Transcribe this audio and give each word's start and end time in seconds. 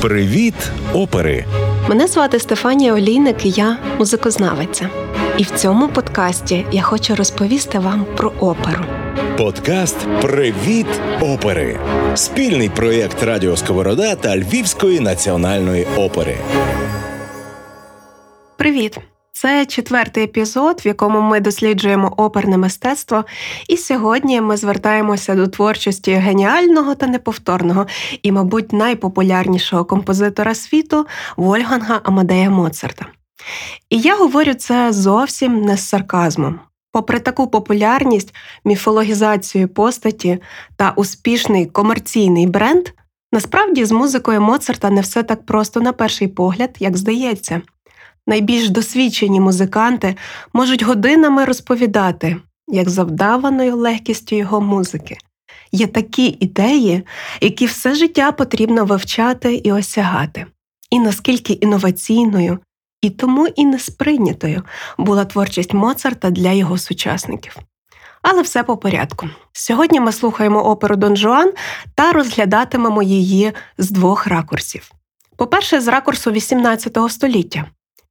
Привіт, 0.00 0.54
опери! 0.94 1.44
Мене 1.88 2.06
звати 2.06 2.38
Стефанія 2.38 2.94
Олійник, 2.94 3.46
і 3.46 3.50
я 3.50 3.78
музикознавиця. 3.98 4.90
І 5.38 5.42
в 5.42 5.50
цьому 5.50 5.88
подкасті 5.88 6.66
я 6.72 6.82
хочу 6.82 7.16
розповісти 7.16 7.78
вам 7.78 8.06
про 8.16 8.32
оперу. 8.40 8.84
Подкаст 9.38 9.96
Привіт, 10.22 10.86
опери! 11.20 11.78
Спільний 12.14 12.68
проєкт 12.68 13.22
Радіо 13.22 13.56
Сковорода 13.56 14.14
та 14.14 14.36
Львівської 14.36 15.00
національної 15.00 15.86
опери. 15.96 16.36
Привіт! 18.56 18.98
Це 19.32 19.66
четвертий 19.66 20.24
епізод, 20.24 20.82
в 20.84 20.86
якому 20.86 21.20
ми 21.20 21.40
досліджуємо 21.40 22.14
оперне 22.16 22.58
мистецтво. 22.58 23.24
І 23.68 23.76
сьогодні 23.76 24.40
ми 24.40 24.56
звертаємося 24.56 25.34
до 25.34 25.48
творчості 25.48 26.12
геніального 26.12 26.94
та 26.94 27.06
неповторного 27.06 27.86
і, 28.22 28.32
мабуть, 28.32 28.72
найпопулярнішого 28.72 29.84
композитора 29.84 30.54
світу 30.54 31.06
Вольганга 31.36 32.00
Амадея 32.04 32.50
Моцарта. 32.50 33.06
І 33.90 34.00
я 34.00 34.16
говорю 34.16 34.54
це 34.54 34.92
зовсім 34.92 35.60
не 35.60 35.76
з 35.76 35.88
сарказмом. 35.88 36.60
Попри 36.92 37.20
таку 37.20 37.46
популярність, 37.46 38.34
міфологізацію 38.64 39.68
постаті 39.68 40.38
та 40.76 40.92
успішний 40.96 41.66
комерційний 41.66 42.46
бренд, 42.46 42.88
насправді 43.32 43.84
з 43.84 43.92
музикою 43.92 44.40
Моцарта 44.40 44.90
не 44.90 45.00
все 45.00 45.22
так 45.22 45.46
просто 45.46 45.80
на 45.80 45.92
перший 45.92 46.28
погляд, 46.28 46.76
як 46.78 46.96
здається 46.96 47.62
найбільш 48.26 48.68
досвідчені 48.68 49.40
музиканти 49.40 50.16
можуть 50.52 50.82
годинами 50.82 51.44
розповідати, 51.44 52.36
як 52.68 52.88
завдаваною 52.88 53.76
легкістю 53.76 54.36
його 54.36 54.60
музики. 54.60 55.16
Є 55.72 55.86
такі 55.86 56.36
ідеї, 56.40 57.02
які 57.40 57.66
все 57.66 57.94
життя 57.94 58.32
потрібно 58.32 58.84
вивчати 58.84 59.54
і 59.54 59.72
осягати, 59.72 60.46
і 60.90 61.00
наскільки 61.00 61.52
інноваційною, 61.52 62.58
і 63.02 63.10
тому 63.10 63.46
і 63.46 63.64
несприйнятою 63.64 64.62
була 64.98 65.24
творчість 65.24 65.74
Моцарта 65.74 66.30
для 66.30 66.52
його 66.52 66.78
сучасників. 66.78 67.56
Але 68.22 68.42
все 68.42 68.62
по 68.62 68.76
порядку. 68.76 69.28
Сьогодні 69.52 70.00
ми 70.00 70.12
слухаємо 70.12 70.64
оперу 70.64 70.96
Дон 70.96 71.16
Жуан 71.16 71.52
та 71.94 72.12
розглядатимемо 72.12 73.02
її 73.02 73.52
з 73.78 73.90
двох 73.90 74.26
ракурсів. 74.26 74.90
По-перше, 75.36 75.80
з 75.80 75.88
ракурсу 75.88 76.30
XVIII 76.30 77.08
століття, 77.08 77.64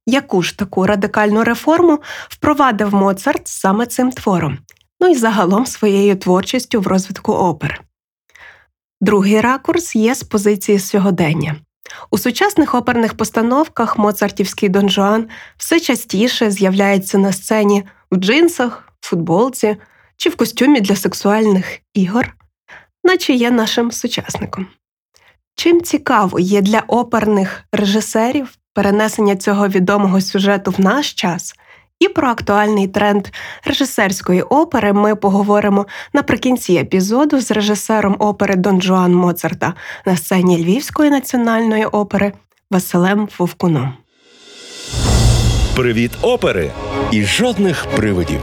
Яку 0.06 0.42
ж 0.42 0.58
таку 0.58 0.86
радикальну 0.86 1.44
реформу 1.44 1.98
впровадив 2.28 2.94
Моцарт 2.94 3.48
саме 3.48 3.86
цим 3.86 4.12
твором, 4.12 4.58
ну 5.00 5.08
і 5.08 5.14
загалом 5.14 5.66
своєю 5.66 6.16
творчістю 6.16 6.80
в 6.80 6.86
розвитку 6.86 7.32
опери? 7.32 7.78
Другий 9.00 9.40
ракурс 9.40 9.96
є 9.96 10.14
з 10.14 10.22
позиції 10.22 10.78
сьогодення. 10.78 11.56
У 12.10 12.18
сучасних 12.18 12.74
оперних 12.74 13.14
постановках 13.14 13.98
моцартівський 13.98 14.68
Дон 14.68 14.88
Жуан 14.88 15.28
все 15.56 15.80
частіше 15.80 16.50
з'являється 16.50 17.18
на 17.18 17.32
сцені 17.32 17.84
в 18.10 18.16
джинсах, 18.16 18.92
футболці 19.00 19.76
чи 20.16 20.30
в 20.30 20.36
костюмі 20.36 20.80
для 20.80 20.96
сексуальних 20.96 21.78
ігор, 21.94 22.34
наче 23.04 23.32
є 23.32 23.50
нашим 23.50 23.92
сучасником. 23.92 24.66
Чим 25.54 25.82
цікаво 25.82 26.40
є 26.40 26.60
для 26.60 26.80
оперних 26.80 27.64
режисерів 27.72 28.56
перенесення 28.74 29.36
цього 29.36 29.68
відомого 29.68 30.20
сюжету 30.20 30.70
в 30.70 30.80
наш 30.80 31.12
час, 31.12 31.54
і 32.00 32.08
про 32.08 32.28
актуальний 32.28 32.88
тренд 32.88 33.28
режисерської 33.64 34.42
опери 34.42 34.92
ми 34.92 35.16
поговоримо 35.16 35.86
наприкінці 36.12 36.74
епізоду 36.74 37.40
з 37.40 37.50
режисером 37.50 38.16
опери 38.18 38.56
Дон 38.56 38.82
Жуан 38.82 39.14
Моцарта 39.14 39.74
на 40.06 40.16
сцені 40.16 40.64
Львівської 40.64 41.10
національної 41.10 41.84
опери 41.84 42.32
Василем 42.70 43.28
Вовкуном. 43.38 43.94
Привіт, 45.76 46.10
опери! 46.22 46.70
І 47.10 47.24
жодних 47.24 47.86
привидів. 47.96 48.40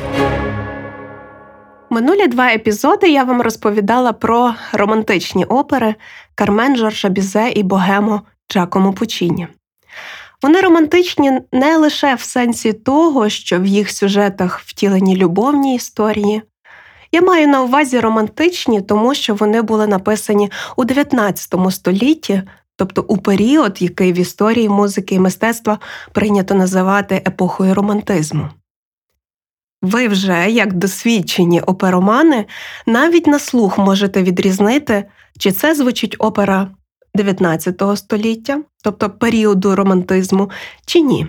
Минулі 1.89 2.27
два 2.27 2.47
епізоди 2.47 3.09
я 3.09 3.23
вам 3.23 3.41
розповідала 3.41 4.13
про 4.13 4.53
романтичні 4.71 5.45
опери 5.45 5.95
Кармен 6.35 6.75
Жоржа 6.75 7.09
Бізе 7.09 7.51
і 7.55 7.63
Богемо 7.63 8.21
Джакомо 8.51 8.93
Пучіні. 8.93 9.47
Вони 10.41 10.61
романтичні 10.61 11.31
не 11.51 11.77
лише 11.77 12.15
в 12.15 12.21
сенсі 12.21 12.73
того, 12.73 13.29
що 13.29 13.59
в 13.59 13.65
їх 13.65 13.91
сюжетах 13.91 14.61
втілені 14.65 15.15
любовні 15.15 15.75
історії. 15.75 16.41
Я 17.11 17.21
маю 17.21 17.47
на 17.47 17.61
увазі 17.61 17.99
романтичні, 17.99 18.81
тому 18.81 19.15
що 19.15 19.35
вони 19.35 19.61
були 19.61 19.87
написані 19.87 20.51
у 20.75 20.85
19 20.85 21.55
столітті, 21.69 22.43
тобто 22.75 23.05
у 23.07 23.17
період, 23.17 23.81
який 23.81 24.13
в 24.13 24.19
історії 24.19 24.69
музики 24.69 25.15
і 25.15 25.19
мистецтва 25.19 25.79
прийнято 26.11 26.55
називати 26.55 27.15
епохою 27.27 27.73
романтизму. 27.73 28.49
Ви 29.81 30.07
вже, 30.07 30.49
як 30.49 30.73
досвідчені 30.73 31.61
оперомани, 31.61 32.45
навіть 32.85 33.27
на 33.27 33.39
слух 33.39 33.77
можете 33.77 34.23
відрізнити, 34.23 35.05
чи 35.39 35.51
це 35.51 35.75
звучить 35.75 36.15
опера 36.19 36.67
19 37.17 37.81
століття, 37.95 38.61
тобто 38.83 39.09
періоду 39.09 39.75
романтизму, 39.75 40.49
чи 40.85 41.01
ні. 41.01 41.27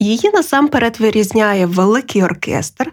Її 0.00 0.30
насамперед 0.34 1.00
вирізняє 1.00 1.66
великий 1.66 2.22
оркестр. 2.22 2.92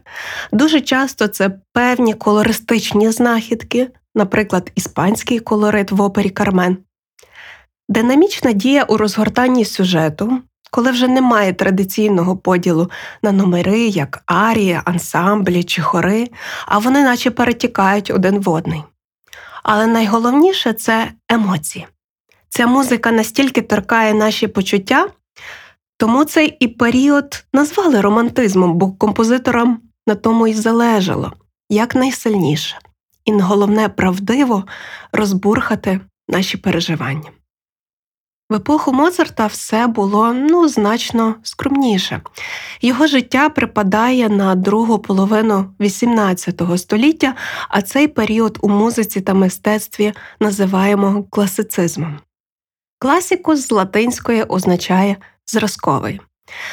Дуже 0.51 0.81
часто 0.81 1.27
це 1.27 1.51
певні 1.73 2.13
колористичні 2.13 3.11
знахідки, 3.11 3.89
наприклад, 4.15 4.71
іспанський 4.75 5.39
колорит 5.39 5.91
в 5.91 6.01
опері 6.01 6.29
Кармен. 6.29 6.77
Динамічна 7.89 8.51
дія 8.51 8.83
у 8.83 8.97
розгортанні 8.97 9.65
сюжету, 9.65 10.39
коли 10.71 10.91
вже 10.91 11.07
немає 11.07 11.53
традиційного 11.53 12.37
поділу 12.37 12.89
на 13.23 13.31
номери, 13.31 13.79
як 13.79 14.23
арія, 14.25 14.81
ансамблі 14.85 15.63
чи 15.63 15.81
хори, 15.81 16.27
а 16.65 16.77
вони 16.77 17.03
наче 17.03 17.31
перетікають 17.31 18.11
один 18.11 18.39
в 18.39 18.49
одний. 18.49 18.83
Але 19.67 19.87
найголовніше 19.87 20.73
це 20.73 21.11
емоції. 21.29 21.87
Ця 22.49 22.67
музика 22.67 23.11
настільки 23.11 23.61
торкає 23.61 24.13
наші 24.13 24.47
почуття, 24.47 25.07
тому 25.97 26.25
цей 26.25 26.47
і 26.59 26.67
період 26.67 27.45
назвали 27.53 28.01
романтизмом, 28.01 28.73
бо 28.73 28.91
композиторам 28.91 29.79
на 30.07 30.15
тому 30.15 30.47
й 30.47 30.53
залежало 30.53 31.33
якнайсильніше, 31.69 32.79
і 33.25 33.33
головне 33.33 33.89
правдиво 33.89 34.63
розбурхати 35.11 35.99
наші 36.27 36.57
переживання. 36.57 37.31
В 38.49 38.53
епоху 38.53 38.93
Моцарта 38.93 39.47
все 39.47 39.87
було 39.87 40.33
ну, 40.33 40.67
значно 40.67 41.35
скромніше. 41.43 42.21
Його 42.81 43.07
життя 43.07 43.49
припадає 43.49 44.29
на 44.29 44.55
другу 44.55 44.99
половину 44.99 45.73
XVIII 45.79 46.77
століття, 46.77 47.35
а 47.69 47.81
цей 47.81 48.07
період 48.07 48.57
у 48.61 48.69
музиці 48.69 49.21
та 49.21 49.33
мистецтві 49.33 50.13
називаємо 50.39 51.23
класицизмом. 51.23 52.19
Класікус 52.99 53.67
з 53.67 53.71
латинської 53.71 54.43
означає 54.43 55.17
зразковий. 55.47 56.21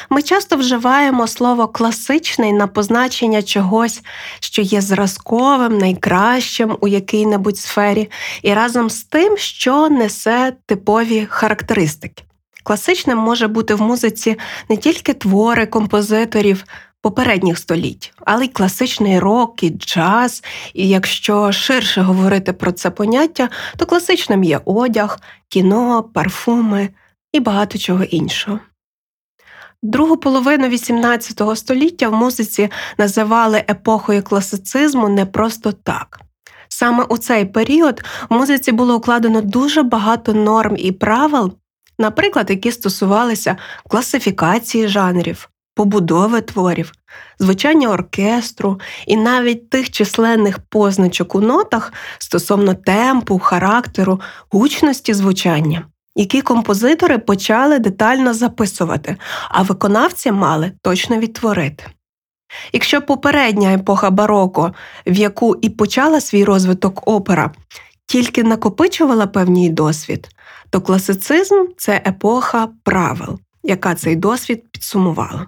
Ми 0.09 0.21
часто 0.21 0.55
вживаємо 0.55 1.27
слово 1.27 1.67
класичний 1.67 2.53
на 2.53 2.67
позначення 2.67 3.41
чогось, 3.41 4.01
що 4.39 4.61
є 4.61 4.81
зразковим, 4.81 5.77
найкращим 5.77 6.77
у 6.81 6.87
якій-небудь 6.87 7.57
сфері, 7.57 8.11
і 8.41 8.53
разом 8.53 8.89
з 8.89 9.03
тим, 9.03 9.37
що 9.37 9.89
несе 9.89 10.53
типові 10.65 11.27
характеристики. 11.29 12.23
Класичним 12.63 13.17
може 13.17 13.47
бути 13.47 13.75
в 13.75 13.81
музиці 13.81 14.39
не 14.69 14.77
тільки 14.77 15.13
твори 15.13 15.65
композиторів 15.65 16.63
попередніх 17.01 17.57
століть, 17.57 18.13
але 18.25 18.45
й 18.45 18.47
класичний 18.47 19.19
рок, 19.19 19.63
і 19.63 19.69
джаз. 19.69 20.43
І 20.73 20.89
якщо 20.89 21.51
ширше 21.51 22.01
говорити 22.01 22.53
про 22.53 22.71
це 22.71 22.89
поняття, 22.89 23.49
то 23.77 23.85
класичним 23.85 24.43
є 24.43 24.59
одяг, 24.65 25.19
кіно, 25.49 26.03
парфуми 26.13 26.89
і 27.31 27.39
багато 27.39 27.77
чого 27.77 28.03
іншого. 28.03 28.59
Другу 29.83 30.17
половину 30.17 30.67
XVIII 30.67 31.55
століття 31.55 32.09
в 32.09 32.13
музиці 32.13 32.69
називали 32.97 33.63
епохою 33.69 34.23
класицизму 34.23 35.09
не 35.09 35.25
просто 35.25 35.71
так. 35.71 36.19
Саме 36.67 37.03
у 37.03 37.17
цей 37.17 37.45
період 37.45 38.03
в 38.29 38.33
музиці 38.33 38.71
було 38.71 38.95
укладено 38.95 39.41
дуже 39.41 39.83
багато 39.83 40.33
норм 40.33 40.75
і 40.77 40.91
правил, 40.91 41.53
наприклад, 41.99 42.49
які 42.49 42.71
стосувалися 42.71 43.57
класифікації 43.89 44.87
жанрів, 44.87 45.49
побудови 45.75 46.41
творів, 46.41 46.91
звучання 47.39 47.89
оркестру 47.89 48.79
і 49.07 49.17
навіть 49.17 49.69
тих 49.69 49.91
численних 49.91 50.59
позначок 50.59 51.35
у 51.35 51.41
нотах 51.41 51.93
стосовно 52.17 52.73
темпу, 52.73 53.39
характеру, 53.39 54.21
гучності 54.49 55.13
звучання 55.13 55.85
які 56.15 56.41
композитори 56.41 57.17
почали 57.17 57.79
детально 57.79 58.33
записувати, 58.33 59.17
а 59.49 59.61
виконавці 59.61 60.31
мали 60.31 60.71
точно 60.81 61.17
відтворити. 61.17 61.85
Якщо 62.73 63.01
попередня 63.01 63.73
епоха 63.73 64.09
бароко, 64.09 64.73
в 65.07 65.13
яку 65.13 65.55
і 65.55 65.69
почала 65.69 66.21
свій 66.21 66.43
розвиток 66.43 67.07
опера, 67.07 67.51
тільки 68.05 68.43
накопичувала 68.43 69.27
певний 69.27 69.69
досвід, 69.69 70.29
то 70.69 70.81
класицизм 70.81 71.55
це 71.77 72.01
епоха 72.05 72.69
правил, 72.83 73.39
яка 73.63 73.95
цей 73.95 74.15
досвід 74.15 74.71
підсумувала. 74.71 75.47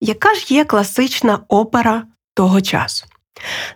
Яка 0.00 0.34
ж 0.34 0.54
є 0.54 0.64
класична 0.64 1.40
опера 1.48 2.04
того 2.34 2.60
часу? 2.60 3.06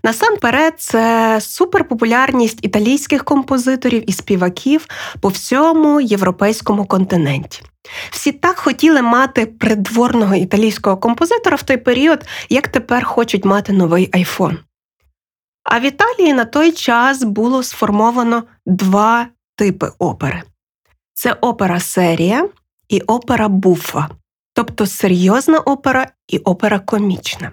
Насамперед, 0.05 0.75
це 0.79 1.39
суперпопулярність 1.41 2.59
італійських 2.63 3.25
композиторів 3.25 4.11
і 4.11 4.13
співаків 4.13 4.87
по 5.21 5.29
всьому 5.29 6.01
європейському 6.01 6.85
континенті. 6.85 7.63
Всі 8.11 8.33
так 8.33 8.59
хотіли 8.59 9.03
мати 9.03 9.47
придворного 9.47 10.35
італійського 10.35 10.97
композитора 10.97 11.57
в 11.57 11.63
той 11.63 11.77
період, 11.77 12.25
як 12.49 12.69
тепер 12.69 13.05
хочуть 13.05 13.45
мати 13.45 13.73
новий 13.73 14.11
айфон. 14.13 14.59
А 15.65 15.79
в 15.79 15.83
Італії 15.83 16.33
на 16.33 16.45
той 16.45 16.73
час 16.73 17.25
було 17.25 17.63
сформовано 17.63 18.43
два 18.67 19.27
типи 19.57 19.91
опери: 19.99 20.43
це 21.15 21.33
опера 21.33 21.81
серія 21.81 22.49
і 22.89 23.01
опера 23.01 23.49
буфа, 23.49 24.09
тобто 24.55 24.87
серйозна 24.87 25.59
опера 25.59 26.07
і 26.29 26.39
опера 26.39 26.79
комічна. 26.79 27.53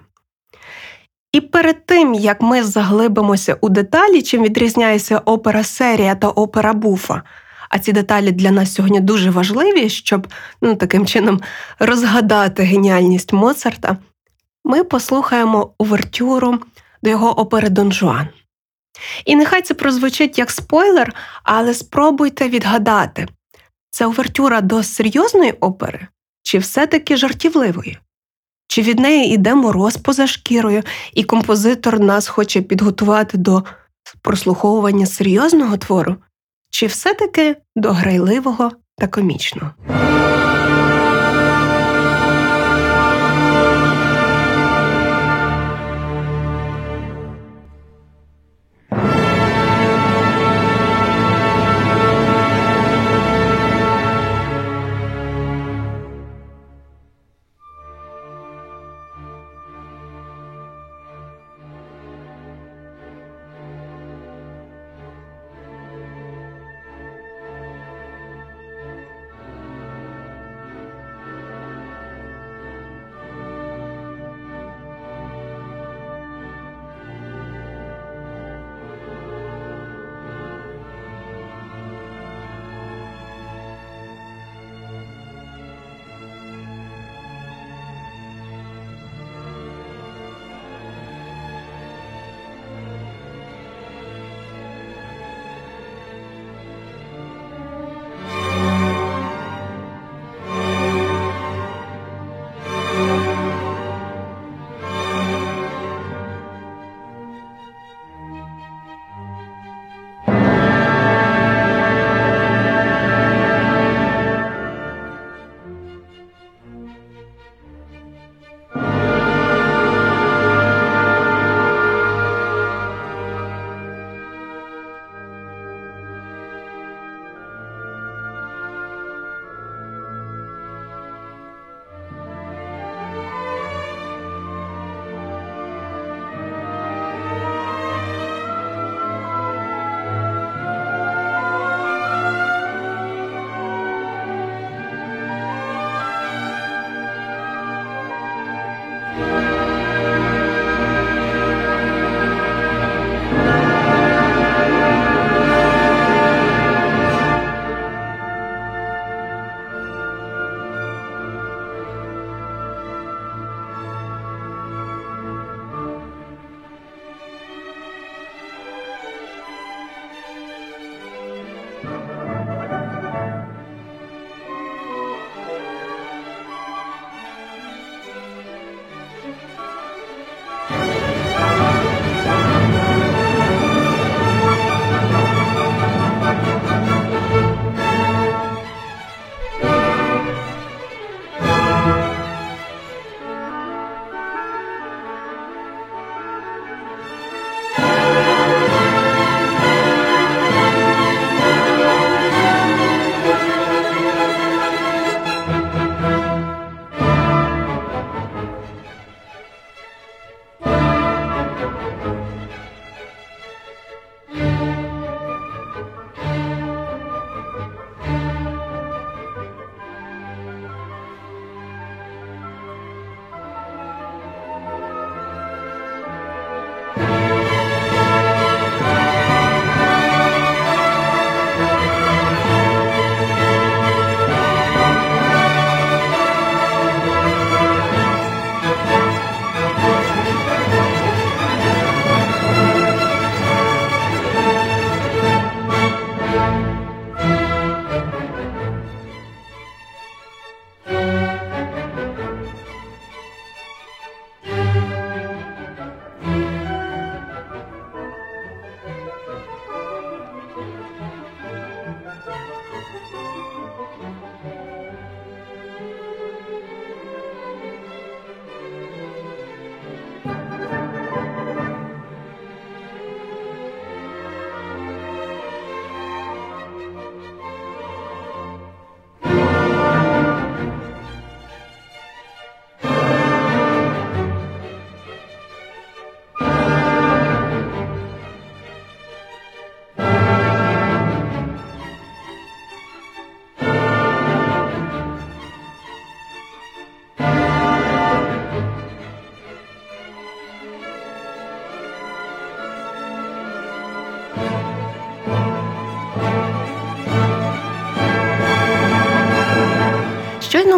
І 1.32 1.40
перед 1.40 1.86
тим, 1.86 2.14
як 2.14 2.40
ми 2.40 2.62
заглибимося 2.62 3.56
у 3.60 3.68
деталі, 3.68 4.22
чим 4.22 4.42
відрізняється 4.42 5.18
опера 5.18 5.64
серія 5.64 6.14
та 6.14 6.28
опера 6.28 6.72
буфа, 6.72 7.22
а 7.68 7.78
ці 7.78 7.92
деталі 7.92 8.32
для 8.32 8.50
нас 8.50 8.74
сьогодні 8.74 9.00
дуже 9.00 9.30
важливі, 9.30 9.88
щоб 9.88 10.26
ну, 10.62 10.76
таким 10.76 11.06
чином 11.06 11.40
розгадати 11.78 12.62
геніальність 12.62 13.32
Моцарта, 13.32 13.96
ми 14.64 14.84
послухаємо 14.84 15.74
увертюру 15.78 16.58
до 17.02 17.10
його 17.10 17.40
опери 17.40 17.68
Дон 17.68 17.92
Жуан. 17.92 18.28
І 19.24 19.36
нехай 19.36 19.62
це 19.62 19.74
прозвучить 19.74 20.38
як 20.38 20.50
спойлер, 20.50 21.14
але 21.42 21.74
спробуйте 21.74 22.48
відгадати, 22.48 23.28
це 23.90 24.06
увертюра 24.06 24.60
до 24.60 24.82
серйозної 24.82 25.52
опери 25.52 26.06
чи 26.42 26.58
все-таки 26.58 27.16
жартівливої? 27.16 27.98
Чи 28.70 28.82
від 28.82 28.98
неї 28.98 29.34
йде 29.34 29.54
мороз 29.54 29.96
поза 29.96 30.26
шкірою, 30.26 30.82
і 31.14 31.24
композитор 31.24 32.00
нас 32.00 32.28
хоче 32.28 32.62
підготувати 32.62 33.38
до 33.38 33.64
прослуховування 34.22 35.06
серйозного 35.06 35.76
твору, 35.76 36.16
чи 36.70 36.86
все-таки 36.86 37.56
до 37.76 37.92
грайливого 37.92 38.70
та 38.98 39.08
комічного? 39.08 39.70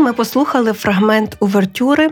Ми 0.03 0.13
послухали 0.13 0.73
фрагмент 0.73 1.37
увертюри 1.41 2.11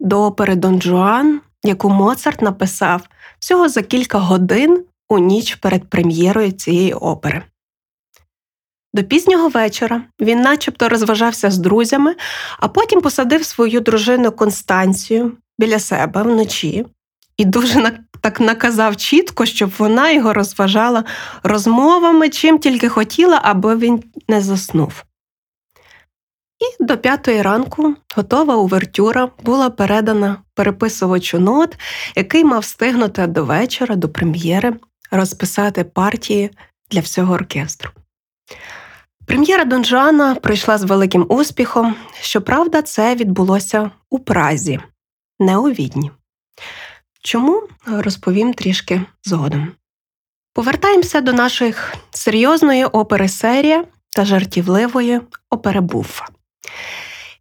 до 0.00 0.22
опери 0.22 0.54
Дон 0.54 0.82
Жуан, 0.82 1.40
яку 1.62 1.90
Моцарт 1.90 2.42
написав 2.42 3.02
всього 3.38 3.68
за 3.68 3.82
кілька 3.82 4.18
годин 4.18 4.84
у 5.08 5.18
ніч 5.18 5.54
перед 5.54 5.90
прем'єрою 5.90 6.52
цієї 6.52 6.92
опери. 6.92 7.42
До 8.94 9.04
пізнього 9.04 9.48
вечора 9.48 10.02
він 10.20 10.40
начебто 10.40 10.88
розважався 10.88 11.50
з 11.50 11.58
друзями, 11.58 12.14
а 12.58 12.68
потім 12.68 13.00
посадив 13.00 13.44
свою 13.44 13.80
дружину 13.80 14.32
Констанцію 14.32 15.32
біля 15.58 15.78
себе 15.78 16.22
вночі 16.22 16.86
і 17.36 17.44
дуже 17.44 18.00
так 18.20 18.40
наказав 18.40 18.96
чітко, 18.96 19.46
щоб 19.46 19.70
вона 19.78 20.10
його 20.10 20.32
розважала 20.32 21.04
розмовами, 21.42 22.28
чим 22.28 22.58
тільки 22.58 22.88
хотіла, 22.88 23.40
аби 23.42 23.76
він 23.76 24.02
не 24.28 24.40
заснув. 24.40 25.04
І 26.60 26.84
до 26.84 26.98
п'ятої 26.98 27.42
ранку 27.42 27.94
готова 28.16 28.56
увертюра 28.56 29.30
була 29.42 29.70
передана 29.70 30.36
переписувачу 30.54 31.38
нот, 31.38 31.78
який 32.16 32.44
мав 32.44 32.60
встигнути 32.60 33.26
до 33.26 33.44
вечора, 33.44 33.96
до 33.96 34.08
прем'єри, 34.08 34.76
розписати 35.10 35.84
партії 35.84 36.50
для 36.90 37.00
всього 37.00 37.34
оркестру. 37.34 37.90
Прем'єра 39.26 39.64
Донжана 39.64 40.34
пройшла 40.34 40.78
з 40.78 40.82
великим 40.84 41.26
успіхом. 41.28 41.94
Щоправда, 42.20 42.82
це 42.82 43.14
відбулося 43.14 43.90
у 44.10 44.18
Празі, 44.18 44.80
не 45.38 45.56
у 45.56 45.70
Відні. 45.70 46.10
Чому 47.22 47.62
розповім 47.86 48.54
трішки 48.54 49.02
згодом. 49.24 49.72
Повертаємося 50.52 51.20
до 51.20 51.32
наших 51.32 51.94
серйозної 52.10 52.84
опери 52.84 53.28
серія 53.28 53.84
та 54.16 54.24
жартівливої 54.24 55.20
опери 55.50 55.80
Буффа. 55.80 56.26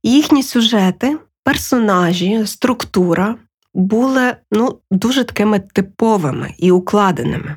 Їхні 0.03 0.43
сюжети, 0.43 1.17
персонажі, 1.43 2.47
структура 2.47 3.35
були 3.73 4.35
ну, 4.51 4.79
дуже 4.91 5.23
такими 5.23 5.59
типовими 5.59 6.53
і 6.57 6.71
укладеними. 6.71 7.55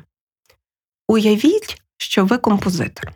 Уявіть, 1.07 1.81
що 1.97 2.25
ви 2.25 2.37
композитор. 2.37 3.11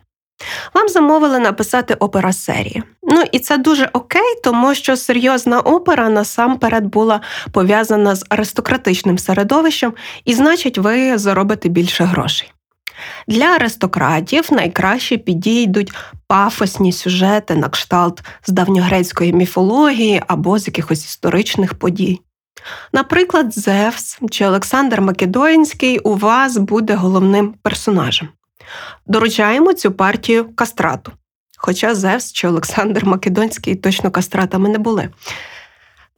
Вам 0.74 0.88
замовили 0.88 1.38
написати 1.38 1.94
опера 1.94 2.32
серії. 2.32 2.82
Ну 3.02 3.24
і 3.32 3.38
це 3.38 3.58
дуже 3.58 3.90
окей, 3.92 4.34
тому 4.44 4.74
що 4.74 4.96
серйозна 4.96 5.60
опера 5.60 6.08
насамперед 6.08 6.86
була 6.86 7.20
пов'язана 7.52 8.14
з 8.14 8.24
аристократичним 8.28 9.18
середовищем, 9.18 9.94
і 10.24 10.34
значить, 10.34 10.78
ви 10.78 11.18
заробите 11.18 11.68
більше 11.68 12.04
грошей. 12.04 12.52
Для 13.28 13.44
аристократів 13.44 14.48
найкраще 14.52 15.18
підійдуть 15.18 15.92
пафосні 16.26 16.92
сюжети 16.92 17.54
на 17.54 17.68
кшталт 17.68 18.22
з 18.46 18.52
давньогрецької 18.52 19.32
міфології 19.32 20.22
або 20.26 20.58
з 20.58 20.66
якихось 20.66 21.04
історичних 21.04 21.74
подій. 21.74 22.20
Наприклад, 22.92 23.58
Зевс 23.58 24.18
чи 24.30 24.46
Олександр 24.46 25.00
Македонський 25.00 25.98
у 25.98 26.14
вас 26.14 26.56
буде 26.56 26.94
головним 26.94 27.54
персонажем. 27.62 28.28
Доручаємо 29.06 29.74
цю 29.74 29.92
партію 29.92 30.54
кастрату. 30.54 31.12
Хоча 31.56 31.94
Зевс 31.94 32.32
чи 32.32 32.48
Олександр 32.48 33.04
Македонський 33.04 33.74
точно 33.74 34.10
кастратами 34.10 34.68
не 34.68 34.78
були. 34.78 35.08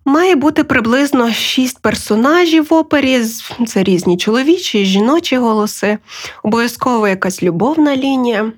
Має 0.05 0.35
бути 0.35 0.65
приблизно 0.65 1.33
шість 1.33 1.79
персонажів 1.79 2.67
в 2.71 2.75
опері, 2.75 3.25
це 3.67 3.83
різні 3.85 4.17
чоловічі, 4.17 4.85
жіночі 4.85 5.37
голоси, 5.37 5.99
обов'язково 6.43 7.09
якась 7.09 7.43
любовна 7.43 7.97
лінія. 7.97 8.53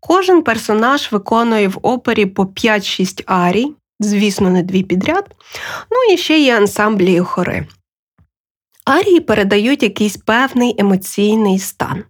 Кожен 0.00 0.42
персонаж 0.42 1.12
виконує 1.12 1.68
в 1.68 1.78
опері 1.82 2.26
по 2.26 2.42
5-6 2.42 3.22
арій, 3.26 3.72
звісно, 4.00 4.50
не 4.50 4.62
дві 4.62 4.82
підряд. 4.82 5.24
Ну 5.90 6.14
і 6.14 6.18
ще 6.18 6.38
є 6.38 6.56
ансамблі 6.56 7.14
і 7.14 7.20
хори. 7.20 7.66
Арії 8.84 9.20
передають 9.20 9.82
якийсь 9.82 10.16
певний 10.16 10.74
емоційний 10.78 11.58
стан. 11.58 12.04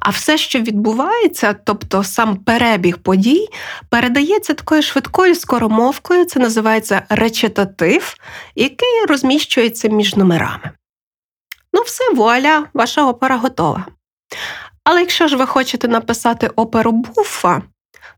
А 0.00 0.10
все, 0.10 0.38
що 0.38 0.58
відбувається, 0.58 1.56
тобто 1.64 2.04
сам 2.04 2.36
перебіг 2.36 2.98
подій, 2.98 3.48
передається 3.90 4.54
такою 4.54 4.82
швидкою 4.82 5.34
скоромовкою, 5.34 6.24
це 6.24 6.40
називається 6.40 7.02
речитатив, 7.08 8.14
який 8.54 9.04
розміщується 9.08 9.88
між 9.88 10.16
номерами. 10.16 10.70
Ну, 11.72 11.82
все, 11.82 12.12
вуаля, 12.14 12.64
ваша 12.74 13.06
опера 13.06 13.36
готова. 13.36 13.86
Але 14.84 15.00
якщо 15.00 15.28
ж 15.28 15.36
ви 15.36 15.46
хочете 15.46 15.88
написати 15.88 16.46
оперу 16.46 16.92
буфа, 16.92 17.62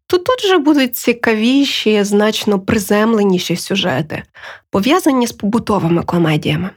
то 0.07 0.19
тут 0.19 0.40
же 0.40 0.59
будуть 0.59 0.97
цікавіші, 0.97 2.04
значно 2.04 2.61
приземленіші 2.61 3.57
сюжети, 3.57 4.23
пов'язані 4.71 5.26
з 5.26 5.33
побутовими 5.33 6.02
комедіями. 6.02 6.71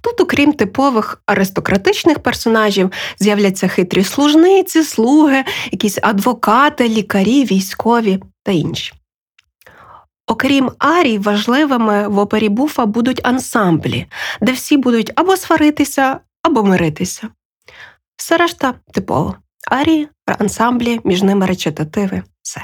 Тут, 0.00 0.20
окрім 0.20 0.52
типових 0.52 1.22
аристократичних 1.26 2.18
персонажів, 2.18 2.92
з'являться 3.18 3.68
хитрі 3.68 4.04
служниці, 4.04 4.82
слуги, 4.82 5.44
якісь 5.72 5.98
адвокати, 6.02 6.88
лікарі, 6.88 7.44
військові 7.44 8.22
та 8.42 8.52
інші. 8.52 8.92
Окрім 10.26 10.70
арій, 10.78 11.18
важливими 11.18 12.08
в 12.08 12.18
опері 12.18 12.48
буфа 12.48 12.86
будуть 12.86 13.20
ансамблі, 13.26 14.06
де 14.40 14.52
всі 14.52 14.76
будуть 14.76 15.12
або 15.14 15.36
сваритися, 15.36 16.20
або 16.42 16.64
миритися. 16.64 17.28
Все 18.16 18.36
решта 18.36 18.74
типово 18.92 19.36
арії, 19.70 20.08
ансамблі, 20.26 21.00
між 21.04 21.22
ними 21.22 21.46
речитативи, 21.46 22.22
все. 22.42 22.60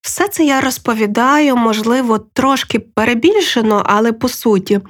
Все 0.00 0.28
це 0.28 0.44
я 0.44 0.60
розповідаю, 0.60 1.56
можливо, 1.56 2.18
трошки 2.18 2.78
перебільшено, 2.78 3.82
але 3.86 4.12
по 4.12 4.28
суті, 4.28 4.80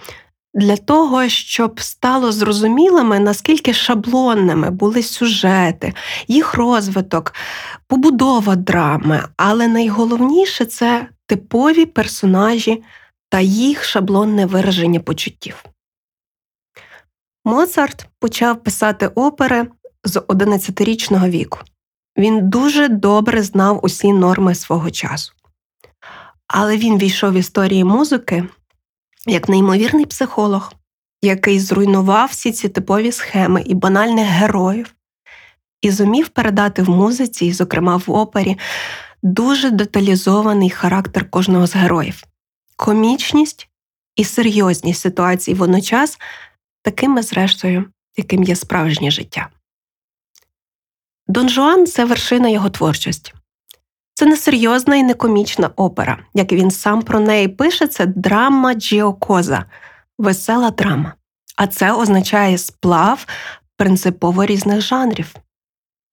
для 0.58 0.76
того, 0.76 1.28
щоб 1.28 1.80
стало 1.80 2.32
зрозумілими, 2.32 3.20
наскільки 3.20 3.72
шаблонними 3.72 4.70
були 4.70 5.02
сюжети, 5.02 5.94
їх 6.28 6.54
розвиток, 6.54 7.34
побудова 7.86 8.56
драми, 8.56 9.22
але 9.36 9.68
найголовніше 9.68 10.64
це 10.64 11.08
типові 11.26 11.86
персонажі 11.86 12.82
та 13.28 13.40
їх 13.40 13.84
шаблонне 13.84 14.46
вираження 14.46 15.00
почуттів. 15.00 15.64
Моцарт 17.44 18.06
почав 18.20 18.62
писати 18.62 19.06
опери 19.06 19.66
з 20.04 20.16
11-річного 20.16 21.28
віку. 21.28 21.58
Він 22.16 22.48
дуже 22.48 22.88
добре 22.88 23.42
знав 23.42 23.80
усі 23.82 24.12
норми 24.12 24.54
свого 24.54 24.90
часу. 24.90 25.32
Але 26.46 26.76
він 26.76 26.98
війшов 26.98 27.32
в 27.32 27.36
історії 27.36 27.84
музики 27.84 28.44
як 29.28 29.48
неймовірний 29.48 30.06
психолог, 30.06 30.72
який 31.22 31.60
зруйнував 31.60 32.28
всі 32.28 32.52
ці 32.52 32.68
типові 32.68 33.12
схеми 33.12 33.62
і 33.66 33.74
банальних 33.74 34.26
героїв, 34.26 34.94
і 35.82 35.90
зумів 35.90 36.28
передати 36.28 36.82
в 36.82 36.90
музиці, 36.90 37.52
зокрема 37.52 37.96
в 37.96 38.04
опері, 38.06 38.58
дуже 39.22 39.70
деталізований 39.70 40.70
характер 40.70 41.30
кожного 41.30 41.66
з 41.66 41.76
героїв, 41.76 42.24
комічність 42.76 43.68
і 44.16 44.24
серйозність 44.24 45.00
ситуації 45.00 45.54
водночас, 45.54 46.18
такими, 46.82 47.22
зрештою, 47.22 47.84
яким 48.16 48.42
є 48.42 48.56
справжнє 48.56 49.10
життя. 49.10 49.48
Дон 51.26 51.48
Жуан 51.48 51.86
це 51.86 52.04
вершина 52.04 52.48
його 52.48 52.70
творчості. 52.70 53.32
Це 54.18 54.26
не 54.26 54.36
серйозна 54.36 54.96
і 54.96 55.02
не 55.02 55.14
комічна 55.14 55.70
опера, 55.76 56.18
як 56.34 56.52
він 56.52 56.70
сам 56.70 57.02
про 57.02 57.20
неї 57.20 57.48
пише, 57.48 57.86
це 57.86 58.06
драма 58.06 58.74
джіокоза, 58.74 59.64
весела 60.18 60.70
драма. 60.70 61.14
А 61.56 61.66
це 61.66 61.92
означає 61.92 62.58
сплав 62.58 63.26
принципово 63.76 64.46
різних 64.46 64.80
жанрів. 64.80 65.34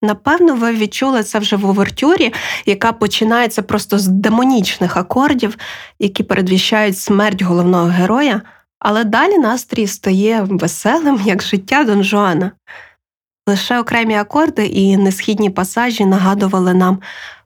Напевно, 0.01 0.55
ви 0.55 0.71
відчули 0.73 1.23
це 1.23 1.39
вже 1.39 1.55
в 1.55 1.65
овертюрі, 1.65 2.33
яка 2.65 2.91
починається 2.91 3.61
просто 3.61 3.99
з 3.99 4.07
демонічних 4.07 4.97
акордів, 4.97 5.57
які 5.99 6.23
передвіщають 6.23 6.97
смерть 6.97 7.41
головного 7.41 7.85
героя, 7.85 8.41
але 8.79 9.03
далі 9.03 9.37
настрій 9.37 9.87
стає 9.87 10.45
веселим, 10.49 11.21
як 11.25 11.43
життя 11.43 11.83
Дон 11.83 12.03
Жуана. 12.03 12.51
Лише 13.47 13.79
окремі 13.79 14.15
акорди 14.15 14.65
і 14.65 14.97
несхідні 14.97 15.49
пасажі 15.49 16.05
нагадували 16.05 16.73
нам 16.73 16.99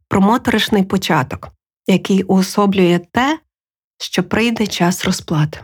про 0.10 0.22
моторошний 0.22 0.84
початок, 0.84 1.50
який 1.88 2.24
уособлює 2.24 3.00
те, 3.12 3.40
що 4.02 4.24
прийде 4.24 4.68
час 4.68 5.06
розплати. 5.06 5.60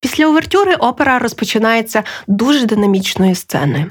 Після 0.00 0.26
овертюри 0.26 0.74
опера 0.74 1.18
розпочинається 1.18 2.04
дуже 2.26 2.66
динамічною 2.66 3.34
сценою. 3.34 3.90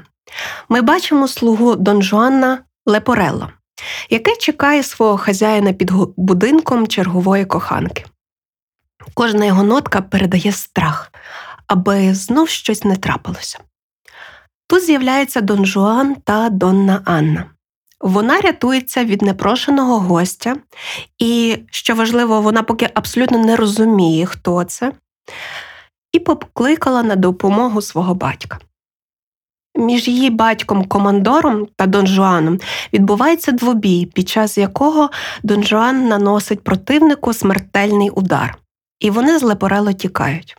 Ми 0.68 0.82
бачимо 0.82 1.28
слугу 1.28 1.76
Дон 1.76 2.02
Жуанна 2.02 2.58
Лепорелло, 2.86 3.50
який 4.10 4.36
чекає 4.36 4.82
свого 4.82 5.16
хазяїна 5.16 5.72
під 5.72 5.90
будинком 6.16 6.86
чергової 6.86 7.44
коханки. 7.44 8.04
Кожна 9.14 9.44
його 9.44 9.62
нотка 9.62 10.02
передає 10.02 10.52
страх, 10.52 11.12
аби 11.66 12.14
знов 12.14 12.48
щось 12.48 12.84
не 12.84 12.96
трапилося. 12.96 13.58
Тут 14.66 14.84
з'являється 14.84 15.40
Дон 15.40 15.66
Жуан 15.66 16.14
та 16.14 16.48
Донна 16.48 17.02
Анна 17.04 17.44
Вона 18.00 18.40
рятується 18.40 19.04
від 19.04 19.22
непрошеного 19.22 19.98
гостя, 19.98 20.56
і, 21.18 21.58
що 21.70 21.94
важливо, 21.94 22.40
вона 22.40 22.62
поки 22.62 22.90
абсолютно 22.94 23.38
не 23.38 23.56
розуміє, 23.56 24.26
хто 24.26 24.64
це, 24.64 24.92
і 26.12 26.18
покликала 26.18 27.02
на 27.02 27.16
допомогу 27.16 27.82
свого 27.82 28.14
батька. 28.14 28.58
Між 29.76 30.08
її 30.08 30.30
батьком-командором 30.30 31.66
та 31.76 31.86
Дон 31.86 32.06
Жуаном 32.06 32.58
відбувається 32.92 33.52
двобій, 33.52 34.06
під 34.06 34.28
час 34.28 34.58
якого 34.58 35.10
Дон 35.42 35.64
Жуан 35.64 36.08
наносить 36.08 36.64
противнику 36.64 37.32
смертельний 37.32 38.10
удар, 38.10 38.58
і 39.00 39.10
вони 39.10 39.38
з 39.38 39.42
Лепорело 39.42 39.92
тікають. 39.92 40.56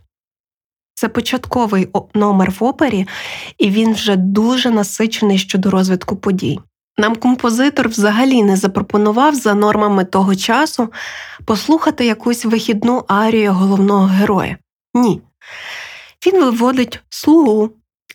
Це 0.93 1.09
початковий 1.09 1.89
номер 2.13 2.53
в 2.59 2.63
опері, 2.63 3.07
і 3.57 3.69
він 3.69 3.93
вже 3.93 4.15
дуже 4.15 4.69
насичений 4.69 5.37
щодо 5.37 5.69
розвитку 5.69 6.15
подій. 6.15 6.59
Нам 6.97 7.15
композитор 7.15 7.89
взагалі 7.89 8.43
не 8.43 8.55
запропонував 8.55 9.35
за 9.35 9.53
нормами 9.53 10.05
того 10.05 10.35
часу 10.35 10.89
послухати 11.45 12.05
якусь 12.05 12.45
вихідну 12.45 13.03
арію 13.07 13.53
головного 13.53 14.05
героя. 14.05 14.57
Ні. 14.93 15.21
Він 16.27 16.43
виводить 16.43 16.99
слугу, 17.09 17.69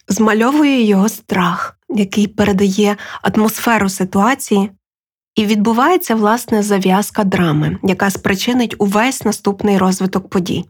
змальовує 0.08 0.82
його 0.82 1.08
страх, 1.08 1.78
який 1.88 2.26
передає 2.26 2.96
атмосферу 3.22 3.88
ситуації, 3.88 4.70
і 5.34 5.46
відбувається 5.46 6.14
власне 6.14 6.62
зав'язка 6.62 7.24
драми, 7.24 7.78
яка 7.82 8.10
спричинить 8.10 8.74
увесь 8.78 9.24
наступний 9.24 9.78
розвиток 9.78 10.30
подій. 10.30 10.64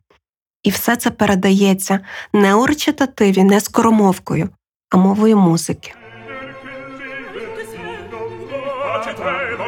І 0.63 0.71
все 0.71 0.97
це 0.97 1.11
передається 1.11 2.01
не 2.33 2.55
у 2.55 2.67
речитативі, 2.67 3.45
не 3.45 3.61
скоромовкою, 3.61 4.49
а 4.91 4.97
мовою 4.97 5.37
музики. 5.37 5.95
Oh. 9.26 9.63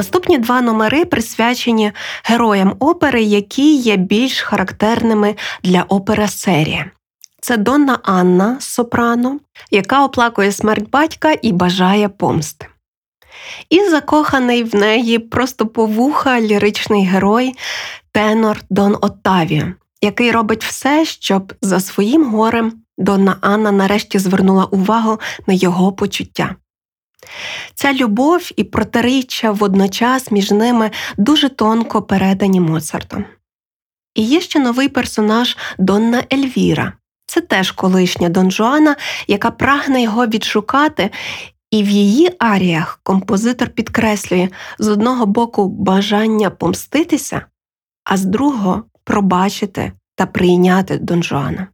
Наступні 0.00 0.38
два 0.38 0.60
номери 0.60 1.04
присвячені 1.04 1.92
героям 2.24 2.76
опери, 2.78 3.22
які 3.22 3.76
є 3.76 3.96
більш 3.96 4.40
характерними 4.40 5.36
для 5.62 5.82
опера 5.82 6.28
серії. 6.28 6.84
Це 7.40 7.56
Донна 7.56 7.98
Анна 8.02 8.56
Сопрано, 8.60 9.40
яка 9.70 10.04
оплакує 10.04 10.52
смерть 10.52 10.90
батька 10.90 11.36
і 11.42 11.52
бажає 11.52 12.08
помсти. 12.08 12.66
І 13.70 13.88
закоханий 13.88 14.64
в 14.64 14.74
неї 14.74 15.18
просто 15.18 15.66
повуха 15.66 16.40
ліричний 16.40 17.06
герой 17.06 17.54
тенор 18.12 18.60
Дон 18.70 18.96
Оттавіо, 19.00 19.64
який 20.02 20.30
робить 20.32 20.64
все, 20.64 21.04
щоб 21.04 21.52
за 21.62 21.80
своїм 21.80 22.24
горем 22.24 22.72
Донна 22.98 23.36
Анна 23.40 23.72
нарешті 23.72 24.18
звернула 24.18 24.64
увагу 24.64 25.20
на 25.46 25.54
його 25.54 25.92
почуття. 25.92 26.56
Ця 27.74 27.92
любов 27.92 28.50
і 28.56 28.64
протиріччя 28.64 29.50
водночас 29.50 30.30
між 30.30 30.50
ними 30.50 30.90
дуже 31.16 31.48
тонко 31.48 32.02
передані 32.02 32.60
Моцартом. 32.60 33.24
І 34.14 34.22
є 34.22 34.40
ще 34.40 34.58
новий 34.58 34.88
персонаж 34.88 35.56
Донна 35.78 36.24
Ельвіра. 36.32 36.92
Це 37.26 37.40
теж 37.40 37.70
колишня 37.70 38.28
Дон 38.28 38.50
Жуана, 38.50 38.96
яка 39.26 39.50
прагне 39.50 40.02
його 40.02 40.26
відшукати, 40.26 41.10
і 41.70 41.82
в 41.82 41.88
її 41.88 42.36
аріях 42.38 43.00
композитор 43.02 43.68
підкреслює 43.68 44.48
з 44.78 44.88
одного 44.88 45.26
боку 45.26 45.68
бажання 45.68 46.50
помститися, 46.50 47.46
а 48.04 48.16
з 48.16 48.24
другого 48.24 48.84
пробачити 49.04 49.92
та 50.14 50.26
прийняти 50.26 50.98
Дон 50.98 51.22
Жуана. 51.22 51.66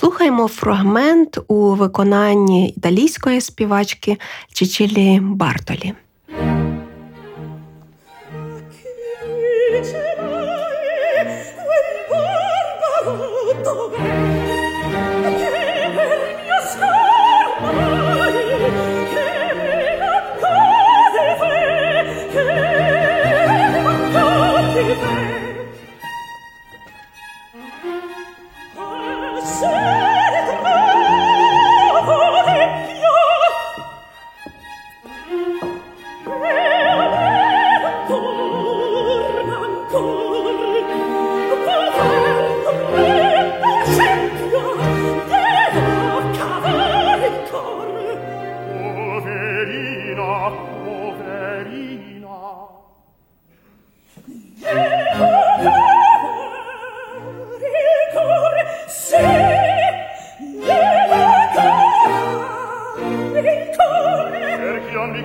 Слухаємо 0.00 0.48
фрагмент 0.48 1.38
у 1.48 1.74
виконанні 1.74 2.68
італійської 2.68 3.40
співачки 3.40 4.16
Чичілі 4.52 5.20
Бартолі. 5.22 5.94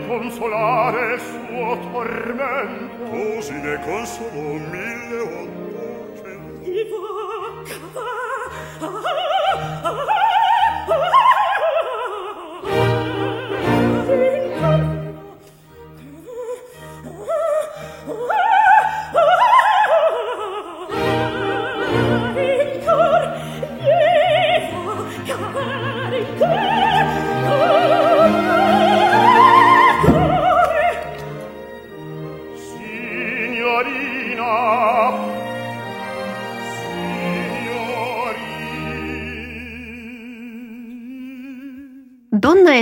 consolare 0.07 1.19
suo 1.19 1.77
tormento. 1.91 3.03
Così 3.09 3.53
ne 3.53 3.79
consolò 3.83 4.53
mille 4.71 5.17
volte. 5.17 6.39
Viva 6.61 7.61
cavare 7.63 8.22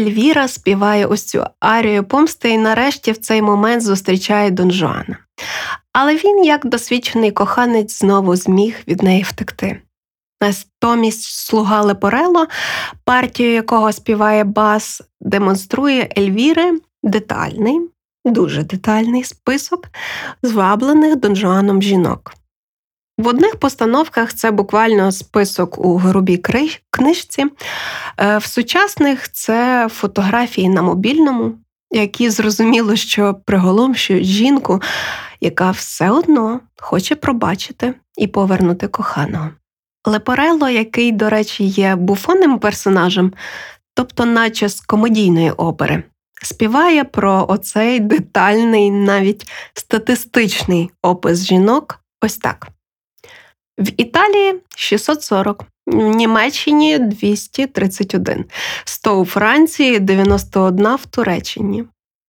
Ельвіра 0.02 0.48
співає 0.48 1.06
ось 1.06 1.26
цю 1.26 1.44
арію 1.60 2.04
помсти 2.04 2.50
і 2.50 2.58
нарешті 2.58 3.12
в 3.12 3.18
цей 3.18 3.42
момент 3.42 3.84
зустрічає 3.84 4.52
Дон 4.52 4.72
Жуана. 4.72 5.18
Але 5.94 6.16
він, 6.16 6.46
як 6.46 6.66
досвідчений 6.66 7.32
коханець, 7.32 8.00
знову 8.00 8.36
зміг 8.36 8.76
від 8.88 9.04
неї 9.04 9.24
втекти. 9.24 9.82
Натомість 10.42 11.24
слуга 11.24 11.82
Лепорело, 11.82 12.48
партію 13.06 13.54
якого 13.54 13.92
співає 13.92 14.44
бас, 14.44 15.02
демонструє 15.22 16.10
Ельвіри 16.18 16.80
детальний, 17.04 17.82
дуже 18.26 18.64
детальний 18.64 19.24
список 19.24 19.88
зваблених 20.44 21.16
Дон 21.16 21.36
Жуаном 21.36 21.82
жінок. 21.82 22.34
В 23.22 23.28
одних 23.28 23.56
постановках 23.56 24.34
це 24.34 24.52
буквально 24.52 25.12
список 25.12 25.86
у 25.86 25.98
грубій 25.98 26.44
книжці, 26.90 27.46
е, 28.18 28.38
в 28.38 28.46
сучасних 28.46 29.32
це 29.32 29.88
фотографії 29.92 30.70
на 30.70 30.82
мобільному, 30.82 31.54
які 31.92 32.30
зрозуміло, 32.30 32.96
що 32.96 33.36
приголомшують 33.46 34.26
жінку, 34.26 34.82
яка 35.42 35.72
все 35.72 36.10
одно 36.10 36.60
хоче 36.80 37.16
пробачити 37.16 37.94
і 38.18 38.28
повернути 38.28 38.88
коханого. 38.88 39.50
Лепорело, 40.06 40.70
який, 40.70 41.12
до 41.12 41.30
речі, 41.30 41.64
є 41.64 41.96
буфонним 41.96 42.60
персонажем, 42.60 43.34
тобто, 43.94 44.26
наче 44.26 44.70
з 44.70 44.82
комедійної 44.82 45.52
опери, 45.52 46.04
співає 46.44 47.04
про 47.04 47.46
оцей 47.50 48.00
детальний, 48.00 48.92
навіть 48.92 49.52
статистичний 49.74 50.92
опис 51.02 51.46
жінок 51.46 52.00
ось 52.22 52.38
так. 52.38 52.68
В 53.78 53.92
Італії 53.98 54.56
640, 54.76 55.66
в 55.88 55.96
Німеччині 55.96 57.00
231, 57.00 58.46
100 58.86 59.20
у 59.20 59.26
Франції, 59.26 60.00
91 60.00 60.96
в 60.96 61.06
Туреччині. 61.06 61.86